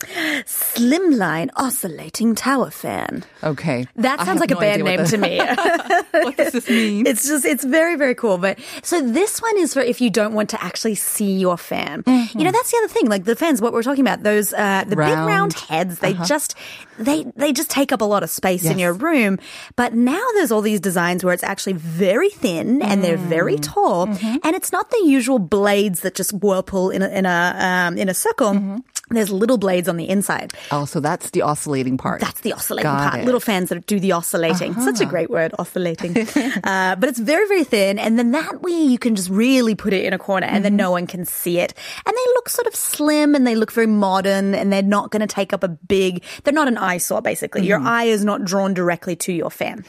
Slimline 0.45 1.49
oscillating 1.55 2.35
tower 2.35 2.69
fan. 2.71 3.23
Okay. 3.43 3.87
That 3.95 4.21
sounds 4.25 4.39
like 4.39 4.51
a 4.51 4.55
no 4.55 4.59
band 4.59 4.83
name 4.83 5.05
to 5.05 5.17
me. 5.17 5.37
what 6.11 6.37
does 6.37 6.53
this 6.53 6.69
mean? 6.69 7.05
It's 7.07 7.27
just, 7.27 7.45
it's 7.45 7.63
very, 7.63 7.95
very 7.95 8.15
cool. 8.15 8.37
But 8.37 8.59
so 8.83 9.01
this 9.01 9.41
one 9.41 9.57
is 9.57 9.73
for 9.73 9.81
if 9.81 10.01
you 10.01 10.09
don't 10.09 10.33
want 10.33 10.49
to 10.51 10.63
actually 10.63 10.95
see 10.95 11.33
your 11.37 11.57
fan. 11.57 12.03
You 12.07 12.43
know, 12.43 12.51
that's 12.51 12.71
the 12.71 12.77
other 12.77 12.87
thing. 12.87 13.07
Like 13.07 13.25
the 13.25 13.35
fans, 13.35 13.61
what 13.61 13.73
we're 13.73 13.83
talking 13.83 14.03
about, 14.05 14.23
those, 14.23 14.53
uh, 14.53 14.83
the 14.83 14.95
big 14.95 14.99
Round. 14.99 15.15
Uh-huh. 15.19 15.27
round 15.27 15.53
heads, 15.53 15.99
they 15.99 16.13
just, 16.13 16.55
they, 16.97 17.23
they 17.35 17.51
just 17.53 17.69
take 17.69 17.91
up 17.91 18.01
a 18.01 18.05
lot 18.05 18.23
of 18.23 18.29
space 18.29 18.65
in 18.65 18.79
your 18.79 18.93
room. 18.93 19.39
But 19.75 19.93
now 19.93 20.23
there's 20.35 20.51
all 20.51 20.61
these 20.61 20.79
designs 20.79 21.23
where 21.23 21.33
it's 21.33 21.43
actually 21.43 21.73
very 21.73 22.29
thin 22.29 22.81
and 22.81 23.03
they're 23.03 23.15
Mm. 23.15 23.27
very 23.29 23.57
tall. 23.57 24.07
Mm-hmm. 24.07 24.37
And 24.43 24.55
it's 24.55 24.71
not 24.73 24.91
the 24.91 25.01
usual 25.05 25.39
blades 25.39 26.01
that 26.01 26.15
just 26.15 26.33
whirlpool 26.33 26.89
in 26.95 27.01
a, 27.03 27.07
in 27.09 27.25
a, 27.25 27.55
um, 27.59 27.97
in 27.97 28.09
a 28.09 28.13
circle. 28.13 28.51
Mm-hmm. 28.53 28.77
There's 29.11 29.29
little 29.29 29.59
blades 29.59 29.87
on 29.87 29.97
the 29.97 30.09
inside. 30.09 30.51
Oh, 30.71 30.85
so 30.85 30.99
that's 30.99 31.29
the 31.29 31.43
oscillating 31.43 31.95
part. 31.99 32.21
That's 32.21 32.41
the 32.41 32.53
oscillating 32.53 32.89
Got 32.91 32.97
part. 33.03 33.13
it. 33.13 33.17
Uh-huh. 33.17 33.25
Little 33.25 33.39
fans 33.39 33.69
that 33.69 33.85
do 33.85 33.99
the 33.99 34.13
oscillating. 34.13 34.73
Such 34.81 34.99
a 34.99 35.05
great 35.05 35.29
word, 35.29 35.53
oscillating. 35.59 36.17
uh, 36.63 36.95
but 36.95 37.07
it's 37.09 37.19
very, 37.19 37.47
very 37.47 37.63
thin. 37.63 37.99
And 37.99 38.17
then 38.17 38.31
that 38.31 38.63
way 38.63 38.71
you 38.71 38.97
can 38.97 39.13
just 39.15 39.29
really 39.29 39.75
put 39.75 39.93
it 39.93 40.05
in 40.05 40.13
a 40.13 40.17
corner 40.17 40.47
and 40.47 40.55
Mm-hmm. 40.55 40.63
then 40.63 40.75
no 40.75 40.89
one 40.89 41.05
can 41.05 41.23
see 41.23 41.59
it. 41.59 41.75
And 42.03 42.17
they 42.17 42.25
look 42.33 42.49
sort 42.49 42.65
of 42.65 42.75
slim 42.75 43.35
and 43.35 43.45
they 43.45 43.53
look 43.53 43.71
very 43.71 43.85
modern 43.85 44.55
and 44.55 44.73
they're 44.73 44.81
not 44.81 45.11
going 45.11 45.21
to 45.21 45.27
take 45.27 45.53
up 45.53 45.61
a 45.63 45.67
big, 45.67 46.23
they're 46.43 46.51
not 46.53 46.67
an 46.67 46.79
eyesore 46.79 47.21
basically. 47.21 47.61
Your 47.67 47.77
Mm-hmm. 47.77 47.87
eye 47.87 48.03
is 48.05 48.25
not 48.25 48.43
drawn 48.43 48.73
directly 48.73 49.15
to 49.17 49.31
your 49.33 49.51
fan. 49.51 49.85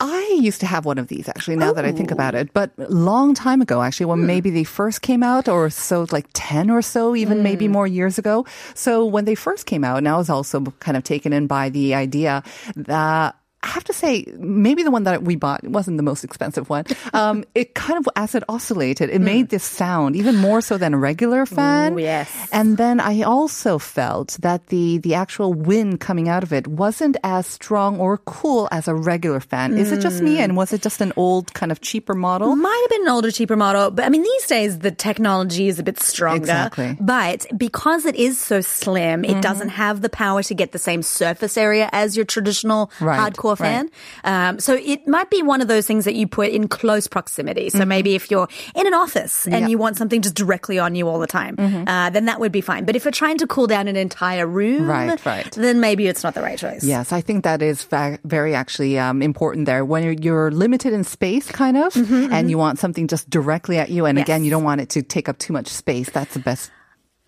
I 0.00 0.38
used 0.40 0.60
to 0.60 0.66
have 0.66 0.86
one 0.86 0.96
of 0.96 1.08
these 1.08 1.28
actually, 1.28 1.56
now 1.56 1.72
that 1.74 1.84
I 1.84 1.92
think 1.92 2.10
about 2.10 2.34
it, 2.34 2.52
but 2.54 2.70
long 2.90 3.34
time 3.34 3.60
ago, 3.60 3.82
actually, 3.82 4.06
when 4.06 4.26
maybe 4.26 4.48
they 4.48 4.64
first 4.64 5.02
came 5.02 5.22
out, 5.22 5.46
or 5.46 5.68
so 5.68 6.06
like 6.10 6.26
10 6.32 6.70
or 6.70 6.80
so, 6.80 7.14
even 7.14 7.42
maybe 7.42 7.66
Hmm. 7.66 7.72
more 7.72 7.86
years 7.86 8.16
ago. 8.18 8.46
So 8.74 9.04
when 9.04 9.26
they 9.26 9.34
first 9.34 9.66
came 9.66 9.84
out, 9.84 9.98
and 9.98 10.08
I 10.08 10.16
was 10.16 10.30
also 10.30 10.60
kind 10.80 10.96
of 10.96 11.04
taken 11.04 11.32
in 11.34 11.46
by 11.46 11.68
the 11.68 11.94
idea 11.94 12.42
that 12.76 13.36
I 13.62 13.68
have 13.68 13.84
to 13.84 13.92
say, 13.92 14.24
maybe 14.38 14.82
the 14.82 14.90
one 14.90 15.04
that 15.04 15.22
we 15.22 15.36
bought 15.36 15.62
wasn't 15.68 15.96
the 15.98 16.02
most 16.02 16.24
expensive 16.24 16.68
one. 16.70 16.84
Um, 17.12 17.44
it 17.56 17.74
kind 17.74 17.98
of, 17.98 18.08
as 18.14 18.34
it 18.36 18.44
oscillated, 18.48 19.10
it 19.10 19.20
made 19.20 19.48
this 19.48 19.64
sound 19.64 20.14
even 20.16 20.36
more 20.36 20.60
so 20.60 20.78
than 20.78 20.94
a 20.94 20.98
regular 20.98 21.44
fan. 21.44 21.94
Ooh, 21.94 21.98
yes. 21.98 22.30
And 22.52 22.76
then 22.78 23.00
I 23.00 23.22
also 23.22 23.78
felt 23.78 24.38
that 24.40 24.68
the 24.68 24.98
the 24.98 25.14
actual 25.14 25.52
wind 25.52 25.98
coming 25.98 26.28
out 26.28 26.42
of 26.44 26.52
it 26.52 26.66
wasn't 26.68 27.16
as 27.24 27.46
strong 27.46 27.98
or 27.98 28.18
cool 28.18 28.68
as 28.70 28.86
a 28.86 28.94
regular 28.94 29.40
fan. 29.40 29.76
Is 29.76 29.90
it 29.90 30.00
just 30.00 30.22
me, 30.22 30.38
and 30.38 30.56
was 30.56 30.72
it 30.72 30.82
just 30.82 31.00
an 31.00 31.12
old 31.16 31.52
kind 31.52 31.72
of 31.72 31.80
cheaper 31.80 32.14
model? 32.14 32.54
Might 32.54 32.80
have 32.84 32.90
been 32.90 33.02
an 33.08 33.12
older, 33.12 33.30
cheaper 33.32 33.56
model, 33.56 33.90
but 33.90 34.04
I 34.04 34.08
mean, 34.08 34.22
these 34.22 34.46
days 34.46 34.78
the 34.78 34.92
technology 34.92 35.66
is 35.68 35.78
a 35.78 35.82
bit 35.82 35.98
stronger. 36.00 36.36
Exactly. 36.38 36.96
But 37.00 37.46
because 37.58 38.06
it 38.06 38.14
is 38.14 38.38
so 38.38 38.60
slim, 38.60 39.22
Mm-hmm. 39.22 39.36
it 39.38 39.42
doesn't 39.42 39.70
have 39.70 40.00
the 40.00 40.08
power 40.08 40.42
to 40.44 40.54
get 40.54 40.70
the 40.72 40.78
same 40.78 41.02
surface 41.02 41.56
area 41.58 41.88
as 41.92 42.16
your 42.16 42.24
traditional 42.24 42.90
Right, 43.00 43.18
hardcore 43.18 43.49
right. 43.56 43.88
fan. 43.88 43.90
Um, 44.24 44.60
so 44.60 44.74
it 44.74 45.06
might 45.08 45.30
be 45.30 45.42
one 45.42 45.60
of 45.60 45.68
those 45.68 45.86
things 45.86 46.04
that 46.04 46.14
you 46.14 46.26
put 46.26 46.48
in 46.50 46.68
close 46.68 47.06
proximity. 47.06 47.70
So 47.70 47.84
maybe 47.84 48.14
if 48.14 48.30
you're 48.30 48.48
in 48.74 48.86
an 48.86 48.94
office 48.94 49.46
and 49.46 49.54
Mm-hmm. 49.54 49.60
Mm-hmm. 49.64 49.70
you 49.70 49.78
want 49.78 49.96
something 49.96 50.22
just 50.22 50.34
directly 50.34 50.78
on 50.78 50.94
you 50.94 51.08
all 51.08 51.18
the 51.18 51.26
time, 51.26 51.56
uh, 51.86 52.10
then 52.10 52.26
that 52.26 52.40
would 52.40 52.52
be 52.52 52.60
fine. 52.60 52.84
But 52.84 52.96
if 52.96 53.04
you're 53.04 53.12
trying 53.12 53.38
to 53.38 53.46
cool 53.46 53.66
down 53.66 53.88
an 53.88 53.96
entire 53.96 54.46
room, 54.46 54.86
Right, 54.86 55.24
right. 55.26 55.50
then 55.52 55.80
maybe 55.80 56.06
it's 56.06 56.22
not 56.22 56.34
the 56.34 56.42
right 56.42 56.58
choice. 56.58 56.82
Yes, 56.84 57.12
I 57.12 57.20
think 57.20 57.44
that 57.44 57.62
is 57.62 57.84
va- 57.84 58.18
very 58.24 58.54
actually 58.54 58.98
um, 58.98 59.22
important 59.22 59.66
there. 59.66 59.84
When 59.84 60.02
you're, 60.02 60.12
you're 60.12 60.50
limited 60.50 60.92
in 60.92 61.04
space, 61.04 61.50
kind 61.50 61.76
of, 61.76 61.94
and 61.96 62.50
you 62.50 62.58
want 62.58 62.78
something 62.78 63.06
just 63.06 63.28
directly 63.30 63.78
at 63.78 63.90
you, 63.90 64.06
and 64.06 64.18
again, 64.18 64.44
you 64.44 64.50
don't 64.50 64.64
want 64.64 64.80
it 64.80 64.88
to 64.90 65.02
take 65.02 65.28
up 65.28 65.38
too 65.38 65.52
much 65.52 65.68
space. 65.68 66.08
That's 66.10 66.34
the 66.34 66.40
best 66.40 66.70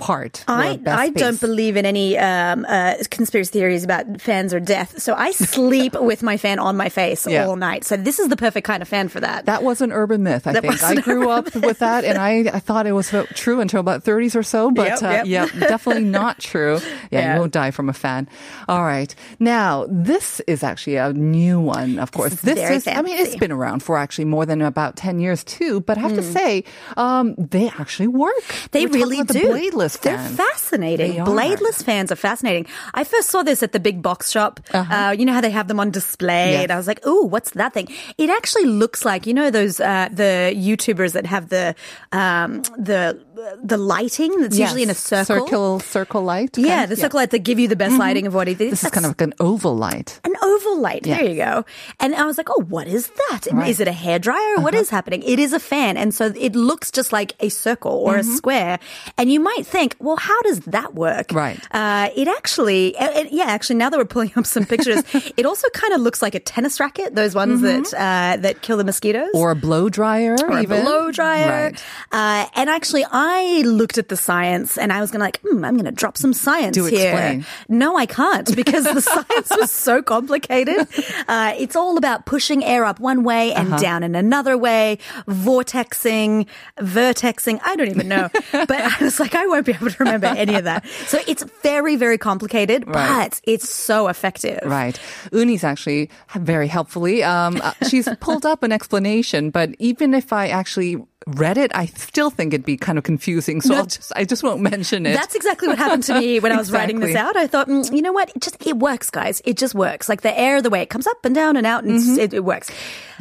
part. 0.02 0.44
I, 0.48 0.78
I 0.86 1.10
don't 1.10 1.40
believe 1.40 1.76
in 1.76 1.86
any 1.86 2.18
um, 2.18 2.66
uh, 2.68 2.94
conspiracy 3.10 3.52
theories 3.52 3.84
about 3.84 4.20
fans 4.20 4.52
or 4.52 4.58
death. 4.60 4.98
So 5.00 5.14
I 5.14 5.30
sleep 5.30 5.94
with 6.10 6.22
my 6.22 6.36
fan 6.36 6.58
on 6.58 6.76
my 6.76 6.88
face 6.88 7.26
Yeah. 7.26 7.46
all 7.46 7.56
night. 7.56 7.84
So 7.84 7.96
this 7.96 8.18
is 8.18 8.28
the 8.28 8.36
perfect 8.36 8.66
kind 8.66 8.82
of 8.82 8.88
fan 8.88 9.08
for 9.08 9.20
that. 9.20 9.46
That 9.46 9.62
was 9.62 9.80
an 9.80 9.92
urban 9.92 10.22
myth, 10.24 10.46
I 10.46 10.52
That 10.54 10.62
think. 10.62 10.82
I 10.82 10.94
grew 11.00 11.30
up 11.30 11.54
with 11.54 11.78
that, 11.78 12.04
and 12.04 12.18
I, 12.18 12.50
I 12.52 12.58
thought 12.58 12.86
it 12.86 12.92
was 12.92 13.14
true 13.34 13.60
until 13.60 13.78
about 13.80 14.02
30s 14.04 14.34
or 14.34 14.42
so, 14.42 14.70
but 14.70 15.00
Yep, 15.00 15.02
uh, 15.02 15.08
yep. 15.08 15.26
yeah, 15.26 15.46
definitely 15.68 16.04
not 16.04 16.38
true. 16.50 16.80
Yeah, 17.10 17.20
Yeah. 17.20 17.34
you 17.34 17.40
won't 17.40 17.52
die 17.52 17.70
from 17.70 17.88
a 17.88 17.92
fan. 17.94 18.28
All 18.68 18.82
right. 18.82 19.14
Now, 19.38 19.86
this 19.88 20.40
is 20.48 20.62
actually 20.64 20.96
a 20.96 21.12
new 21.12 21.60
one, 21.60 21.98
of 22.00 22.10
course. 22.12 22.32
is 22.32 22.40
very 22.40 22.76
is, 22.76 22.86
I 22.88 23.02
mean, 23.02 23.16
it's 23.18 23.36
been 23.36 23.52
around 23.52 23.82
for 23.84 23.96
actually 23.96 24.24
more 24.26 24.46
than 24.46 24.62
about 24.62 24.96
10 24.96 25.20
years, 25.20 25.44
too, 25.44 25.80
but 25.80 25.96
I 25.96 26.00
have 26.00 26.14
to 26.16 26.22
say, 26.22 26.64
um, 26.96 27.34
they 27.38 27.68
actually 27.68 28.08
work. 28.08 28.32
Hmm. 28.48 28.66
They 28.72 28.86
We're 28.86 28.92
really 28.98 29.22
do. 29.22 29.52
The 29.52 29.52
bladeless 29.96 30.02
They're 30.02 30.46
fascinating. 30.46 31.12
They. 31.12 31.18
Bladeless 31.32 31.82
fans 31.84 32.10
are 32.12 32.16
fascinating. 32.16 32.66
I 32.94 33.04
first 33.04 33.30
saw 33.30 33.42
this 33.42 33.62
at 33.62 33.72
the 33.72 33.80
big 33.80 34.02
box 34.02 34.30
shop. 34.30 34.60
uh 34.72 35.14
you 35.18 35.24
know 35.26 35.32
how 35.32 35.40
they 35.40 35.50
have 35.50 35.68
them 35.68 35.80
on 35.80 35.90
display, 35.90 36.42
Uh-huh. 36.42 36.52
Yes. 36.52 36.62
and 36.64 36.72
I 36.72 36.76
was 36.76 36.86
like, 36.86 37.06
"Ooh, 37.06 37.24
what's 37.26 37.50
that 37.52 37.72
thing?" 37.74 37.88
It 38.18 38.30
actually 38.30 38.66
looks 38.66 39.04
like 39.04 39.26
you 39.26 39.34
know 39.34 39.50
those 39.50 39.80
uh, 39.80 40.08
the 40.12 40.52
YouTubers 40.54 41.12
that 41.12 41.26
have 41.26 41.48
the 41.48 41.74
um, 42.12 42.62
the 42.78 43.18
the 43.62 43.76
lighting 43.78 44.40
that's 44.40 44.56
Yes. 44.56 44.68
usually 44.68 44.82
in 44.82 44.90
a 44.90 44.94
circle. 44.94 45.46
Circle, 45.46 45.80
circle 45.80 46.22
light. 46.22 46.56
Yeah, 46.58 46.86
the 46.86 46.96
circle 46.96 47.18
light 47.18 47.30
that 47.30 47.40
give 47.40 47.58
you 47.58 47.68
the 47.68 47.76
best 47.76 47.96
lighting 47.98 48.26
of 48.26 48.34
what 48.34 48.48
it 48.48 48.60
is. 48.60 48.70
This 48.70 48.84
is 48.84 48.90
kind 48.90 49.06
of 49.06 49.10
like 49.10 49.20
an 49.22 49.34
oval 49.40 49.76
light. 49.76 50.20
an 50.24 50.34
oval 50.42 50.78
light. 50.80 51.02
There 51.04 51.22
you 51.24 51.36
go. 51.36 51.64
And 52.00 52.14
I 52.14 52.24
was 52.26 52.36
like, 52.38 52.48
oh, 52.50 52.62
what 52.68 52.86
is 52.86 53.08
that? 53.08 53.46
Right. 53.46 53.52
Uh-huh. 53.62 53.70
Is 53.70 53.80
it 53.80 53.88
a 53.88 53.92
hairdryer? 53.92 54.62
What 54.62 54.74
is 54.74 54.90
happening? 54.90 55.22
It 55.22 55.38
is 55.38 55.52
a 55.52 55.60
fan. 55.60 55.96
And 55.96 56.14
so 56.14 56.32
it 56.36 56.54
looks 56.54 56.90
just 56.90 57.12
like 57.12 57.32
a 57.40 57.48
circle 57.48 57.92
or 57.92 58.12
Mm-hmm. 58.18 58.30
a 58.32 58.36
square. 58.36 58.78
And 59.18 59.30
you 59.32 59.40
might 59.40 59.64
think, 59.66 59.96
well, 59.98 60.16
how 60.16 60.40
does 60.42 60.60
that 60.60 60.94
work? 60.94 61.32
Right. 61.32 61.58
Uh, 61.70 62.10
it 62.16 62.28
actually, 62.28 62.94
it- 62.98 63.32
yeah, 63.32 63.44
actually, 63.46 63.76
now 63.76 63.88
that 63.90 63.98
we're 63.98 64.04
pulling 64.04 64.32
up 64.36 64.46
some 64.46 64.66
pictures, 64.66 65.02
it 65.36 65.46
also 65.46 65.68
kind 65.72 65.94
of 65.94 66.00
looks 66.00 66.20
like 66.22 66.34
a 66.34 66.40
tennis 66.40 66.78
racket, 66.80 67.14
those 67.14 67.34
ones 67.34 67.60
that 67.62 67.86
uh, 67.94 68.36
that 68.42 68.62
kill 68.62 68.76
the 68.76 68.84
mosquitoes. 68.84 69.30
Or 69.34 69.50
a 69.52 69.56
blow 69.56 69.88
dryer, 69.88 70.36
or 70.42 70.58
a 70.58 70.64
blow 70.66 71.10
dryer. 71.12 71.70
Right. 71.72 71.84
Uh, 72.10 72.46
and 72.54 72.68
actually, 72.68 73.04
I 73.04 73.21
looked 73.64 73.98
at 73.98 74.08
the 74.08 74.16
science 74.16 74.76
and 74.78 74.92
I 74.92 75.00
was 75.00 75.10
going 75.10 75.20
to 75.20 75.24
like, 75.24 75.40
hmm, 75.40 75.64
I'm 75.64 75.74
going 75.74 75.84
to 75.86 75.92
drop 75.92 76.16
some 76.16 76.32
science 76.32 76.74
Do 76.76 76.84
here. 76.84 77.10
explain. 77.12 77.46
No, 77.68 77.96
I 77.96 78.06
can't 78.06 78.54
because 78.56 78.84
the 78.84 79.00
science 79.12 79.50
was 79.58 79.70
so 79.70 80.02
complicated. 80.02 80.86
Uh, 81.28 81.54
it's 81.58 81.76
all 81.76 81.96
about 81.98 82.26
pushing 82.26 82.64
air 82.64 82.84
up 82.84 83.00
one 83.00 83.22
way 83.24 83.52
and 83.52 83.68
Uh-huh. 83.68 83.78
down 83.78 84.02
in 84.02 84.14
another 84.14 84.56
way, 84.58 84.98
vortexing, 85.28 86.46
vertexing. 86.78 87.60
I 87.64 87.76
don't 87.76 87.88
even 87.88 88.08
know. 88.08 88.28
but 88.52 88.70
I 88.72 88.96
was 89.00 89.20
like, 89.20 89.34
I 89.34 89.46
won't 89.46 89.66
be 89.66 89.72
able 89.72 89.90
to 89.90 89.96
remember 90.00 90.26
any 90.26 90.54
of 90.54 90.64
that. 90.64 90.86
So 91.06 91.18
it's 91.26 91.44
very, 91.62 91.96
very 91.96 92.18
complicated, 92.18 92.86
Right. 92.86 93.30
but 93.30 93.40
it's 93.44 93.68
so 93.68 94.08
effective. 94.08 94.60
Right. 94.64 94.98
Uni's 95.32 95.64
actually 95.64 96.10
very 96.36 96.68
helpfully. 96.68 97.22
Um, 97.22 97.60
uh, 97.62 97.72
she's 97.88 98.08
pulled 98.20 98.46
up 98.46 98.62
an 98.62 98.72
explanation, 98.72 99.50
but 99.50 99.70
even 99.78 100.14
if 100.14 100.32
I 100.32 100.48
actually 100.48 100.96
read 101.26 101.58
it, 101.58 101.70
I 101.74 101.86
still 101.86 102.30
think 102.30 102.52
it'd 102.54 102.64
be 102.66 102.76
kind 102.76 102.98
of 102.98 103.04
confusing. 103.04 103.60
So 103.60 103.74
I'll 103.74 103.86
just, 103.86 104.12
I 104.16 104.24
just 104.24 104.42
won't 104.42 104.60
mention 104.60 105.06
it. 105.06 105.14
That's 105.14 105.34
exactly 105.34 105.68
what 105.68 105.78
happened 105.78 106.02
to 106.04 106.18
me 106.18 106.40
when 106.40 106.52
I 106.52 106.56
was 106.56 106.70
writing 106.76 107.00
this 107.00 107.16
out. 107.16 107.36
I 107.36 107.46
thought, 107.46 107.68
mm, 107.68 107.94
you 107.94 108.02
know 108.02 108.12
what? 108.12 108.30
It 108.34 108.42
just 108.42 108.64
it 108.66 108.78
works, 108.78 109.10
guys. 109.10 109.40
It 109.44 109.56
just 109.56 109.74
works. 109.74 110.08
Like 110.08 110.22
the 110.22 110.38
air, 110.38 110.60
the 110.62 110.70
way 110.70 110.82
it 110.82 110.90
comes 110.90 111.06
up 111.06 111.24
and 111.24 111.34
down 111.34 111.56
and 111.56 111.66
out, 111.66 111.84
and 111.84 111.92
Mm-hmm. 111.98 112.18
it, 112.20 112.34
it 112.34 112.44
works. 112.44 112.70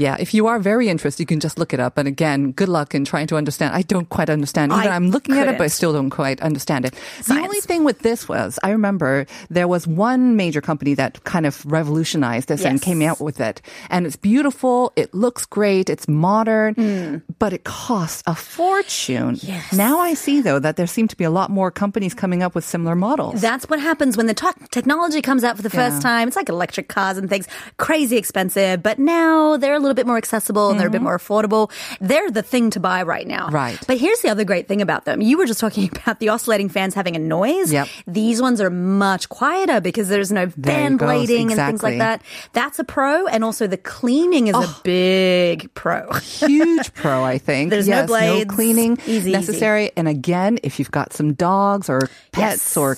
Yeah, 0.02 0.18
if 0.20 0.34
you 0.34 0.48
are 0.48 0.58
very 0.58 0.90
interested, 0.90 1.22
you 1.22 1.28
can 1.28 1.40
just 1.40 1.60
look 1.60 1.74
it 1.74 1.80
up. 1.80 2.00
And 2.00 2.08
again, 2.08 2.54
good 2.54 2.70
luck 2.70 2.96
in 2.96 3.06
trying 3.06 3.28
to 3.28 3.38
understand. 3.38 3.76
I 3.76 3.84
don't 3.84 4.10
quite 4.10 4.32
understand. 4.32 4.72
Even 4.72 4.88
I 4.88 4.96
I'm 4.96 5.12
looking 5.12 5.38
at 5.38 5.48
it, 5.48 5.60
but 5.60 5.66
I 5.66 5.68
still 5.68 5.94
don't 5.94 6.10
quite 6.10 6.42
understand 6.42 6.86
it. 6.86 6.96
The 7.28 7.36
only 7.36 7.62
thing 7.62 7.84
with 7.84 8.00
this 8.00 8.28
was, 8.28 8.58
I 8.64 8.72
remember 8.72 9.28
there 9.52 9.68
was 9.68 9.86
one 9.86 10.36
major 10.36 10.60
company 10.60 10.96
that 10.96 11.24
kind 11.24 11.46
of 11.46 11.64
revolutionized 11.66 12.48
this 12.48 12.66
and 12.66 12.82
came 12.82 13.04
out 13.04 13.22
with 13.22 13.40
it. 13.40 13.62
And 13.92 14.08
it's 14.08 14.16
beautiful. 14.16 14.92
It 14.96 15.14
looks 15.14 15.46
great. 15.46 15.88
It's 15.88 16.08
modern, 16.08 16.74
hmm. 16.74 17.18
but 17.38 17.54
it 17.54 17.64
costs 17.64 18.24
a 18.26 18.34
fortune. 18.34 19.38
Yes. 19.44 19.72
Now 19.72 20.00
I 20.00 20.16
see 20.16 20.42
though 20.42 20.58
that 20.58 20.78
there 20.78 20.88
seem 20.88 21.08
to 21.10 21.16
be 21.16 21.26
a 21.26 21.30
lot 21.30 21.52
more 21.52 21.70
companies 21.70 22.16
coming 22.16 22.42
up 22.42 22.56
with 22.56 22.66
similar 22.66 22.96
models. 22.96 23.40
That's 23.40 23.70
what 23.70 23.80
happens 23.80 24.18
when 24.18 24.26
the 24.26 24.34
tech 24.34 24.72
technology 24.72 25.22
comes 25.22 25.44
out 25.44 25.58
for 25.58 25.62
the 25.62 25.70
first 25.70 26.02
time. 26.02 26.28
It's 26.28 26.38
like 26.38 26.50
electric 26.50 26.88
cars 26.88 27.18
and 27.18 27.30
things, 27.30 27.48
crazy 27.78 28.18
expensive, 28.18 28.82
but 28.82 28.98
now 28.98 29.58
they're 29.58 29.76
a 29.76 29.80
little 29.80 29.91
bit 29.96 30.08
more 30.08 30.18
accessible 30.18 30.70
and 30.70 30.80
they're 30.80 30.88
a 30.88 30.92
bit 30.92 31.02
more 31.02 31.18
affordable. 31.18 31.72
They're 32.00 32.32
the 32.32 32.42
thing 32.44 32.70
to 32.72 32.80
buy 32.80 33.04
right 33.04 33.28
now. 33.28 33.46
Mm-hmm. 33.48 33.56
Right. 33.56 33.80
But 33.88 33.98
here's 33.98 34.22
the 34.22 34.30
other 34.30 34.44
great 34.44 34.68
thing 34.68 34.82
about 34.82 35.06
them. 35.06 35.22
You 35.22 35.38
were 35.38 35.46
just 35.46 35.60
talking 35.60 35.90
about 35.96 36.20
the 36.20 36.30
oscillating 36.30 36.70
fans 36.70 36.94
having 36.94 37.16
a 37.16 37.20
noise. 37.20 37.72
Yep. 37.72 37.88
These 38.08 38.42
ones 38.42 38.62
are 38.62 38.70
much 38.70 39.30
quieter 39.30 39.82
because 39.82 40.10
there's 40.10 40.32
no 40.32 40.50
fan 40.50 40.98
goes. 40.98 41.10
blading 41.10 41.48
and 41.52 41.56
things 41.56 41.84
like 41.84 41.98
that. 42.00 42.22
That's 42.54 42.80
a 42.80 42.84
pro. 42.84 43.28
And 43.28 43.44
also 43.44 43.68
the 43.68 43.78
cleaning 43.78 44.48
is 44.48 44.56
a 44.56 44.76
big 44.84 45.74
pro. 45.74 46.12
huge 46.14 46.94
pro, 46.96 47.24
I 47.24 47.38
think. 47.38 47.70
There's 47.70 47.88
no 47.88 47.98
yes, 47.98 48.08
blades. 48.08 48.54
cleaning 48.54 48.98
Easy, 49.06 49.32
necessary. 49.32 49.92
And 49.96 50.08
again, 50.08 50.60
if 50.64 50.80
you've 50.80 50.92
got 50.92 51.14
some 51.14 51.34
dogs 51.34 51.90
or 51.90 52.02
pets 52.32 52.76
Yes. 52.76 52.78
or 52.78 52.98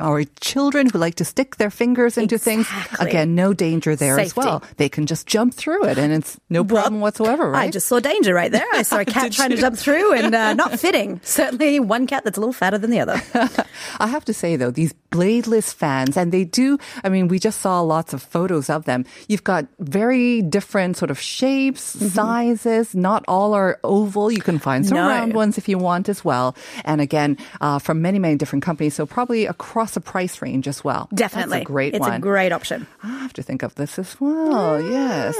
or 0.00 0.22
children 0.40 0.88
who 0.88 0.98
like 0.98 1.16
to 1.16 1.24
stick 1.24 1.56
their 1.56 1.70
fingers 1.70 2.16
into 2.16 2.38
things, 2.38 2.68
again, 3.00 3.34
no 3.34 3.52
danger 3.52 3.96
there 3.96 4.18
as 4.20 4.36
well. 4.36 4.62
They 4.76 4.88
can 4.88 5.06
just 5.06 5.26
jump 5.26 5.54
through 5.54 5.84
it, 5.86 5.98
and 5.98 6.12
it's 6.24 6.38
no 6.48 6.64
problem 6.64 7.00
whatsoever, 7.00 7.50
right? 7.50 7.68
I 7.68 7.70
just 7.70 7.86
saw 7.86 8.00
danger 8.00 8.32
right 8.34 8.50
there. 8.50 8.66
I 8.72 8.82
saw 8.88 8.98
a 9.00 9.04
cat 9.04 9.32
trying 9.32 9.50
to 9.50 9.56
jump 9.56 9.76
through 9.76 10.14
and 10.14 10.34
uh, 10.34 10.54
not 10.54 10.78
fitting. 10.84 11.20
Certainly 11.22 11.80
one 11.80 12.06
cat 12.06 12.24
that's 12.24 12.38
a 12.38 12.40
little 12.40 12.52
fatter 12.52 12.78
than 12.78 12.90
the 12.90 13.00
other. 13.00 13.20
I 14.00 14.06
have 14.06 14.24
to 14.26 14.32
say 14.34 14.56
though, 14.56 14.70
these 14.70 14.94
bladeless 15.12 15.72
fans, 15.72 16.16
and 16.16 16.32
they 16.32 16.44
do, 16.44 16.78
I 17.04 17.08
mean, 17.08 17.28
we 17.28 17.38
just 17.38 17.60
saw 17.60 17.80
lots 17.82 18.12
of 18.14 18.22
photos 18.22 18.68
of 18.70 18.84
them. 18.84 19.04
You've 19.28 19.44
got 19.44 19.66
very 19.78 20.42
different 20.42 20.96
sort 20.96 21.10
of 21.10 21.20
shapes, 21.20 21.94
Mm-hmm. 21.96 22.08
sizes. 22.08 22.94
Not 22.94 23.24
all 23.28 23.52
are 23.54 23.78
oval. 23.84 24.30
You 24.32 24.40
can 24.40 24.58
find 24.58 24.86
some 24.86 24.96
No. 24.96 25.06
round 25.08 25.34
ones 25.34 25.58
if 25.58 25.68
you 25.68 25.76
want 25.78 26.08
as 26.08 26.24
well. 26.24 26.56
And 26.84 27.00
again, 27.00 27.36
uh, 27.60 27.78
from 27.78 28.00
many, 28.02 28.18
many 28.18 28.36
different 28.36 28.64
companies. 28.64 28.94
So 28.94 29.06
probably 29.06 29.46
across 29.46 29.96
a 29.96 30.00
price 30.00 30.40
range 30.42 30.66
as 30.66 30.82
well. 30.82 31.08
Definitely. 31.14 31.58
That's 31.58 31.62
a 31.62 31.72
great 31.72 31.94
it's 31.94 32.00
one. 32.00 32.12
a 32.14 32.18
great 32.18 32.52
option. 32.52 32.86
I 33.02 33.18
have 33.18 33.32
to 33.34 33.42
think 33.42 33.62
of 33.62 33.74
this 33.76 33.98
as 33.98 34.16
well. 34.20 34.80
Yes. 34.82 35.38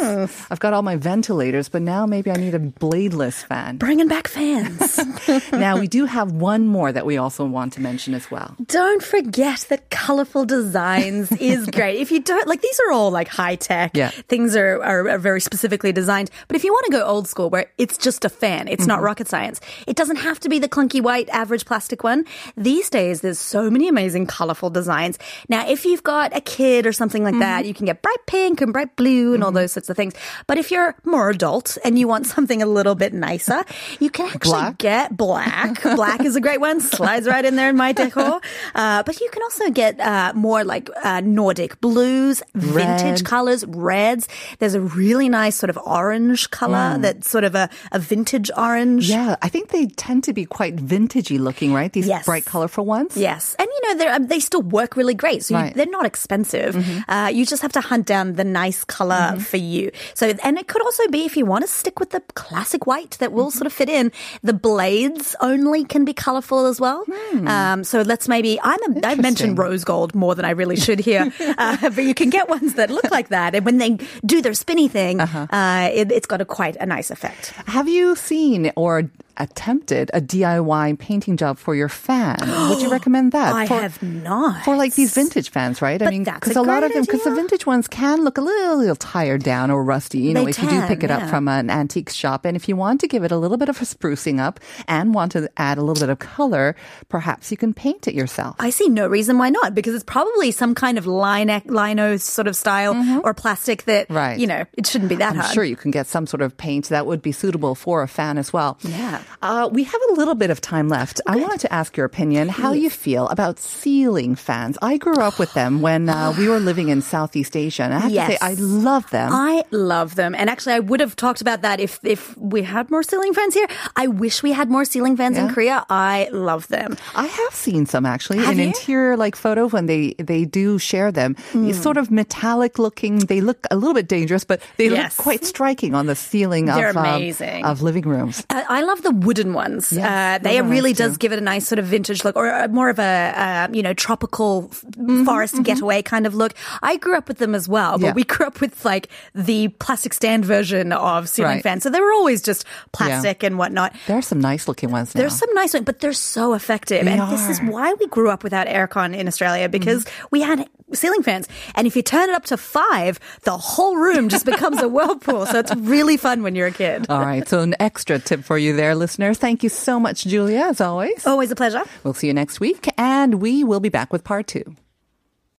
I've 0.51 0.61
got 0.61 0.73
all 0.74 0.82
my 0.82 0.96
ventilators, 0.96 1.68
but 1.68 1.82
now 1.82 2.06
maybe 2.06 2.30
I 2.30 2.37
need 2.37 2.54
a 2.54 2.58
bladeless 2.58 3.44
fan. 3.44 3.78
Bringing 3.78 4.08
back 4.08 4.28
fans. 4.28 4.98
now 5.52 5.78
we 5.78 5.87
do 5.87 6.04
have 6.04 6.32
one 6.32 6.66
more 6.66 6.92
that 6.92 7.06
we 7.06 7.16
also 7.16 7.44
want 7.44 7.72
to 7.74 7.80
mention 7.80 8.14
as 8.14 8.30
well. 8.30 8.56
don't 8.66 9.02
forget 9.02 9.60
that 9.68 9.90
colorful 9.90 10.44
designs 10.44 11.32
is 11.40 11.66
great. 11.66 12.00
If 12.00 12.10
you 12.10 12.20
don't, 12.20 12.46
like, 12.46 12.60
these 12.60 12.80
are 12.87 12.92
all 12.92 13.10
like 13.10 13.28
high 13.28 13.56
tech. 13.56 13.96
Yeah. 13.96 14.10
Things 14.28 14.56
are, 14.56 14.82
are, 14.82 15.08
are 15.08 15.18
very 15.18 15.40
specifically 15.40 15.92
designed. 15.92 16.30
But 16.48 16.56
if 16.56 16.64
you 16.64 16.72
want 16.72 16.87
to 16.87 16.92
go 16.92 17.04
old 17.04 17.28
school 17.28 17.48
where 17.50 17.66
it's 17.78 17.96
just 17.96 18.24
a 18.24 18.28
fan, 18.28 18.68
it's 18.68 18.87
not 18.87 18.96
mm-hmm. 18.96 19.04
rocket 19.06 19.28
science, 19.28 19.60
it 19.87 19.96
doesn't 19.96 20.16
have 20.16 20.40
to 20.40 20.48
be 20.48 20.58
the 20.58 20.68
clunky 20.68 21.00
white 21.00 21.28
average 21.30 21.64
plastic 21.64 22.02
one. 22.04 22.24
These 22.56 22.90
days, 22.90 23.20
there's 23.20 23.38
so 23.38 23.70
many 23.70 23.88
amazing 23.88 24.26
colorful 24.26 24.70
designs. 24.70 25.18
Now, 25.48 25.68
if 25.68 25.84
you've 25.84 26.02
got 26.02 26.37
a 26.37 26.40
kid 26.40 26.87
or 26.87 26.92
something 26.92 27.22
like 27.22 27.34
mm-hmm. 27.34 27.40
that, 27.40 27.66
you 27.66 27.74
can 27.74 27.87
get 27.87 28.02
bright 28.02 28.26
pink 28.26 28.60
and 28.60 28.72
bright 28.72 28.96
blue 28.96 29.34
and 29.34 29.42
all 29.42 29.50
mm-hmm. 29.50 29.56
those 29.56 29.72
sorts 29.72 29.88
of 29.88 29.96
things. 29.96 30.14
But 30.46 30.58
if 30.58 30.63
you're 30.70 30.94
more 31.05 31.31
adult 31.31 31.79
and 31.85 31.98
you 31.98 32.07
want 32.09 32.27
something 32.27 32.62
a 32.62 32.66
little 32.66 32.94
bit 32.94 33.12
nicer, 33.12 33.64
you 34.00 34.11
can 34.11 34.27
actually 34.27 34.50
Black? 34.50 34.79
get 34.79 35.16
black. 35.16 35.83
black 35.96 36.24
is 36.24 36.37
a 36.37 36.40
great 36.40 36.61
one. 36.61 36.81
Slides 36.81 37.27
right 37.27 37.44
in 37.44 37.57
there 37.57 37.68
in 37.70 37.77
my 37.77 37.92
decor. 37.92 38.40
Uh, 38.74 39.03
but 39.03 39.20
you 39.20 39.29
can 39.31 39.42
also 39.42 39.70
get 39.70 39.98
uh, 40.00 40.33
more 40.35 40.64
like 40.64 40.88
uh, 41.03 41.20
Nordic 41.20 41.81
blues, 41.81 42.42
vintage 42.55 43.24
colors, 43.24 43.64
reds. 43.66 44.29
There's 44.59 44.74
a 44.74 44.81
really 44.81 45.29
nice 45.29 45.57
sort 45.57 45.70
of 45.70 45.79
orange 45.85 46.50
color 46.50 46.98
that's 46.98 47.29
sort 47.31 47.44
of 47.44 47.55
a, 47.55 47.68
a 47.92 47.98
vintage 47.98 48.50
orange. 48.57 49.09
Yeah, 49.09 49.37
I 49.42 49.48
think 49.48 49.68
they 49.70 49.87
tend 49.87 50.24
to 50.24 50.33
be 50.33 50.44
quite 50.44 50.77
vintagey 50.77 51.38
looking, 51.38 51.72
right? 51.72 51.92
These 51.92 52.07
Yes. 52.07 52.27
bright, 52.27 52.44
colorful 52.44 52.85
ones. 52.85 53.16
Yes, 53.16 53.57
and 53.59 53.66
you 53.66 53.96
know 53.96 54.14
um, 54.14 54.27
they 54.27 54.40
still 54.40 54.62
work 54.62 54.96
really 54.96 55.14
great. 55.14 55.42
So 55.44 55.55
you, 55.55 55.61
Right. 55.64 55.74
they're 55.74 55.87
not 55.87 56.05
expensive. 56.07 56.77
Uh, 57.09 57.31
you 57.33 57.46
just 57.46 57.62
have 57.62 57.72
to 57.72 57.81
hunt 57.81 58.07
down 58.07 58.35
the 58.35 58.44
nice 58.44 58.85
color 58.85 59.37
for 59.40 59.57
you. 59.57 59.90
So 60.14 60.33
and 60.42 60.53
it 60.58 60.68
could 60.68 60.82
also 60.82 61.08
be 61.08 61.24
if 61.24 61.36
you 61.36 61.46
want 61.46 61.64
to 61.64 61.68
stick 61.68 62.00
with 62.00 62.10
the 62.10 62.20
classic 62.34 62.86
white 62.86 63.12
that 63.20 63.32
will 63.32 63.50
sort 63.50 63.66
of 63.66 63.72
fit 63.72 63.88
in. 63.88 64.12
The 64.42 64.52
blades 64.52 65.34
only 65.40 65.84
can 65.84 66.04
be 66.04 66.12
colorful 66.12 66.66
as 66.66 66.80
well. 66.80 67.04
Um, 67.46 67.84
so 67.84 68.02
let's 68.02 68.28
maybe 68.28 68.60
I'm 68.62 68.78
a, 68.96 69.06
I've 69.06 69.20
mentioned 69.20 69.58
rose 69.58 69.84
gold 69.84 70.14
more 70.14 70.34
than 70.34 70.44
I 70.44 70.50
really 70.50 70.76
should 70.76 71.00
here, 71.00 71.32
uh, 71.58 71.76
but 71.90 72.04
you 72.04 72.14
can 72.14 72.30
get 72.30 72.48
ones 72.48 72.74
that 72.74 72.90
look 72.90 73.10
like 73.10 73.28
that, 73.28 73.54
and 73.54 73.64
when 73.64 73.78
they 73.78 73.98
do 74.24 74.40
their 74.42 74.54
spinny 74.54 74.88
thing, 74.88 75.20
uh 75.20 75.90
it, 75.92 76.12
it's 76.12 76.26
got 76.26 76.40
a 76.40 76.44
quite 76.44 76.76
a 76.76 76.86
nice 76.86 77.10
effect. 77.10 77.50
Have 77.66 77.88
you 77.88 78.14
seen 78.16 78.72
or 78.76 79.10
attempted 79.37 80.11
a 80.14 80.20
DIY 80.20 80.99
painting 80.99 81.37
job 81.37 81.59
for 81.59 81.75
your 81.75 81.88
fan? 81.88 82.37
Would 82.40 82.83
you 82.83 82.90
recommend 82.92 83.33
that? 83.33 83.55
I 83.55 83.66
for, 83.66 83.81
have 83.81 84.03
not 84.03 84.64
For 84.64 84.77
like 84.77 84.94
these 84.94 85.14
vintage 85.14 85.51
fans, 85.51 85.83
right? 85.83 86.01
I 86.03 86.11
mean, 86.11 86.25
because 86.25 86.57
a, 86.57 86.61
a 86.61 86.62
lot 86.62 86.83
of 86.83 86.92
them, 86.92 87.03
because 87.05 87.25
the 87.25 87.35
vintage 87.35 87.66
ones 87.66 87.88
can 87.88 88.25
look 88.25 88.38
a 88.38 88.40
little, 88.40 88.79
little 88.79 88.97
tired 88.97 89.42
down 89.42 89.70
or 89.70 89.83
rusty, 89.85 90.18
you 90.18 90.35
know, 90.35 90.44
They 90.44 90.51
if 90.51 90.62
you 90.62 90.68
do 90.68 90.87
pick 90.87 91.03
it 91.03 91.11
up 91.11 91.29
from 91.29 91.49
an 91.49 91.70
antique 91.70 92.11
shop. 92.11 92.44
And 92.44 92.57
if 92.57 92.68
you 92.68 92.77
want 92.77 93.01
to 93.01 93.09
give 93.09 93.25
it 93.25 93.33
a 93.33 93.37
little 93.37 93.57
bit 93.57 93.68
of 93.68 93.81
a 93.81 93.85
sprucing 93.85 94.40
up 94.40 94.61
and 94.88 95.14
want 95.14 95.33
to 95.33 95.51
add 95.57 95.79
a 95.79 95.83
little 95.83 96.01
bit 96.01 96.11
of 96.11 96.18
color, 96.18 96.77
perhaps 97.09 97.51
you 97.51 97.57
can 97.57 97.75
paint 97.75 98.09
it 98.09 98.14
yourself. 98.14 98.57
I 98.59 98.70
see 98.70 98.88
no 98.88 99.07
reason 99.07 99.38
why 99.38 99.51
not 99.51 99.75
because 99.75 99.94
it's 99.94 100.05
probably 100.05 100.51
some 100.51 100.75
kind 100.75 100.99
of 100.99 101.07
line 101.07 101.49
lino 101.66 102.16
sort 102.16 102.47
of 102.47 102.57
style 102.57 102.94
mm-hmm. 102.94 103.20
or 103.25 103.35
plastic 103.35 103.85
that 103.85 104.11
Right. 104.11 104.38
you 104.38 104.47
know 104.47 104.64
it 104.75 104.87
shouldn't 104.87 105.09
be 105.09 105.16
that 105.16 105.33
I'm 105.33 105.38
hard. 105.38 105.55
sure 105.55 105.64
you 105.64 105.77
can 105.77 105.90
get 105.90 106.07
some 106.07 106.27
sort 106.27 106.42
of 106.42 106.57
paint 106.57 106.88
that 106.88 107.07
would 107.07 107.23
be 107.23 107.33
suitable 107.33 107.75
for 107.75 108.03
a 108.03 108.09
fan 108.09 108.38
as 108.38 108.53
well. 108.53 108.79
Yeah. 108.83 109.23
Uh, 109.42 109.68
we 109.72 109.84
have 109.84 110.00
a 110.10 110.12
little 110.14 110.34
bit 110.34 110.50
of 110.50 110.60
time 110.60 110.88
left. 110.88 111.20
I 111.26 111.37
wanted 111.37 111.60
to 111.60 111.72
ask 111.72 111.96
your 111.96 112.06
opinion, 112.06 112.48
how 112.48 112.72
you 112.72 112.88
feel 112.90 113.28
about 113.28 113.58
ceiling 113.58 114.34
fans. 114.34 114.78
I 114.80 114.96
grew 114.96 115.16
up 115.16 115.38
with 115.38 115.52
them 115.54 115.80
when 115.82 116.08
uh, 116.08 116.32
we 116.38 116.48
were 116.48 116.60
living 116.60 116.88
in 116.88 117.02
Southeast 117.02 117.56
Asia, 117.56 117.82
and 117.84 117.94
I 117.94 117.98
have 117.98 118.10
to 118.12 118.26
say, 118.26 118.38
I 118.40 118.54
love 118.54 119.08
them. 119.10 119.30
I 119.32 119.64
love 119.70 120.14
them, 120.14 120.34
and 120.34 120.48
actually, 120.48 120.74
I 120.74 120.80
would 120.80 121.00
have 121.00 121.14
talked 121.16 121.40
about 121.40 121.62
that 121.62 121.80
if 121.80 121.98
if 122.02 122.37
we 122.38 122.62
had 122.62 122.90
more 122.90 123.02
ceiling 123.02 123.34
fans 123.34 123.54
here. 123.54 123.66
I 123.96 124.06
wish 124.06 124.42
we 124.42 124.52
had 124.52 124.70
more 124.70 124.84
ceiling 124.84 125.16
fans 125.16 125.37
in 125.38 125.48
Korea. 125.52 125.84
I 125.90 126.28
love 126.32 126.68
them. 126.68 126.96
I 127.14 127.26
have 127.26 127.54
seen 127.54 127.87
some 127.87 128.06
actually 128.06 128.38
Have 128.38 128.52
in 128.54 128.58
you? 128.58 128.64
interior 128.66 129.16
like 129.16 129.37
photos 129.37 129.72
when 129.72 129.87
they 129.87 130.14
they 130.18 130.44
do 130.44 130.78
share 130.78 131.12
them. 131.12 131.37
It's 131.54 131.80
sort 131.80 131.96
of 131.96 132.10
metallic 132.10 132.78
looking. 132.78 133.18
They 133.20 133.40
look 133.40 133.66
a 133.70 133.76
little 133.76 133.94
bit 133.94 134.08
dangerous, 134.08 134.44
but 134.44 134.60
they 134.76 134.88
Yes. 134.88 135.18
look 135.18 135.24
quite 135.24 135.44
striking 135.44 135.94
on 135.94 136.06
the 136.06 136.14
ceiling 136.16 136.66
They're 136.66 136.90
of 136.90 136.96
um, 136.96 137.22
of 137.64 137.82
living 137.82 138.04
rooms. 138.08 138.44
I 138.50 138.64
I 138.78 138.82
love 138.82 139.02
the 139.02 139.12
wooden 139.14 139.53
ones. 139.55 139.92
Yes, 139.92 140.05
uh, 140.05 140.42
they 140.42 140.61
really 140.61 140.92
too. 140.92 141.05
does 141.05 141.16
give 141.16 141.33
it 141.33 141.38
a 141.38 141.42
nice 141.42 141.66
sort 141.68 141.79
of 141.79 141.87
vintage 141.87 142.24
look, 142.24 142.37
or 142.37 142.68
more 142.68 142.88
of 142.88 142.98
a 142.98 143.03
uh, 143.03 143.68
you 143.72 143.83
know 143.83 143.94
tropical 143.94 144.70
f- 144.72 144.85
forest 145.24 145.62
getaway 145.62 146.03
kind 146.03 146.27
of 146.27 146.35
look. 146.35 146.53
I 146.83 146.96
grew 146.96 147.16
up 147.16 147.29
with 147.29 147.38
them 147.38 147.55
as 147.55 147.68
well, 147.68 147.98
but 147.98 148.07
Yeah. 148.09 148.12
we 148.12 148.24
grew 148.24 148.46
up 148.46 148.61
with 148.61 148.85
like 148.85 149.09
the 149.35 149.68
plastic 149.79 150.12
stand 150.14 150.44
version 150.44 150.92
of 150.92 151.29
ceiling 151.29 151.53
Right. 151.57 151.62
fans, 151.62 151.83
so 151.85 151.90
they 151.90 152.00
were 152.00 152.12
always 152.12 152.42
just 152.42 152.64
plastic 152.92 153.42
and 153.42 153.57
whatnot. 153.59 153.94
There 154.07 154.18
are 154.18 154.22
some 154.22 154.40
nice 154.40 154.66
looking 154.68 154.90
ones 154.90 155.14
now. 155.14 155.20
There's 155.20 155.37
some 155.38 155.53
nice 155.55 155.72
ones, 155.74 155.85
but 155.87 156.00
they're 156.00 156.12
so 156.12 156.55
effective. 156.55 157.05
They 157.05 157.12
and 157.12 157.31
this 157.31 157.48
is 157.48 157.61
why 157.62 157.94
we 157.94 158.07
grew 158.09 158.31
up 158.31 158.42
without 158.44 158.66
aircon 158.66 159.16
in 159.16 159.29
Australia 159.29 159.68
because 159.68 160.05
we 160.31 160.40
had 160.42 160.68
ceiling 160.96 161.22
fans. 161.22 161.48
And 161.74 161.87
if 161.87 161.96
you 161.96 162.02
turn 162.02 162.28
it 162.28 162.35
up 162.35 162.44
to 162.46 162.57
five, 162.57 163.18
the 163.42 163.57
whole 163.57 163.96
room 163.96 164.28
just 164.28 164.46
becomes 164.46 164.80
a 164.80 164.88
whirlpool. 164.88 165.46
So 165.46 165.59
it's 165.59 165.74
really 165.76 166.16
fun 166.16 166.42
when 166.42 166.54
you're 166.54 166.68
a 166.68 166.72
kid. 166.72 167.07
All 167.09 167.20
right, 167.20 167.46
so 167.48 167.61
an 167.61 167.74
extra 167.80 168.18
tip 168.18 168.44
for 168.44 168.59
you 168.59 168.74
there, 168.76 168.94
listener. 168.94 169.35
Thank 169.35 169.62
you 169.62 169.68
so 169.68 169.98
much, 169.98 170.24
Julia, 170.24 170.66
as 170.68 170.80
always. 170.80 171.26
Always 171.26 171.50
a 171.50 171.57
pleasure. 171.57 171.83
We'll 172.02 172.14
see 172.14 172.26
you 172.28 172.35
next 172.35 172.61
week, 172.61 172.88
and 172.98 173.40
we 173.40 173.64
will 173.64 173.80
be 173.80 173.88
back 173.88 174.12
with 174.12 174.24
part 174.24 174.46
two. 174.46 174.76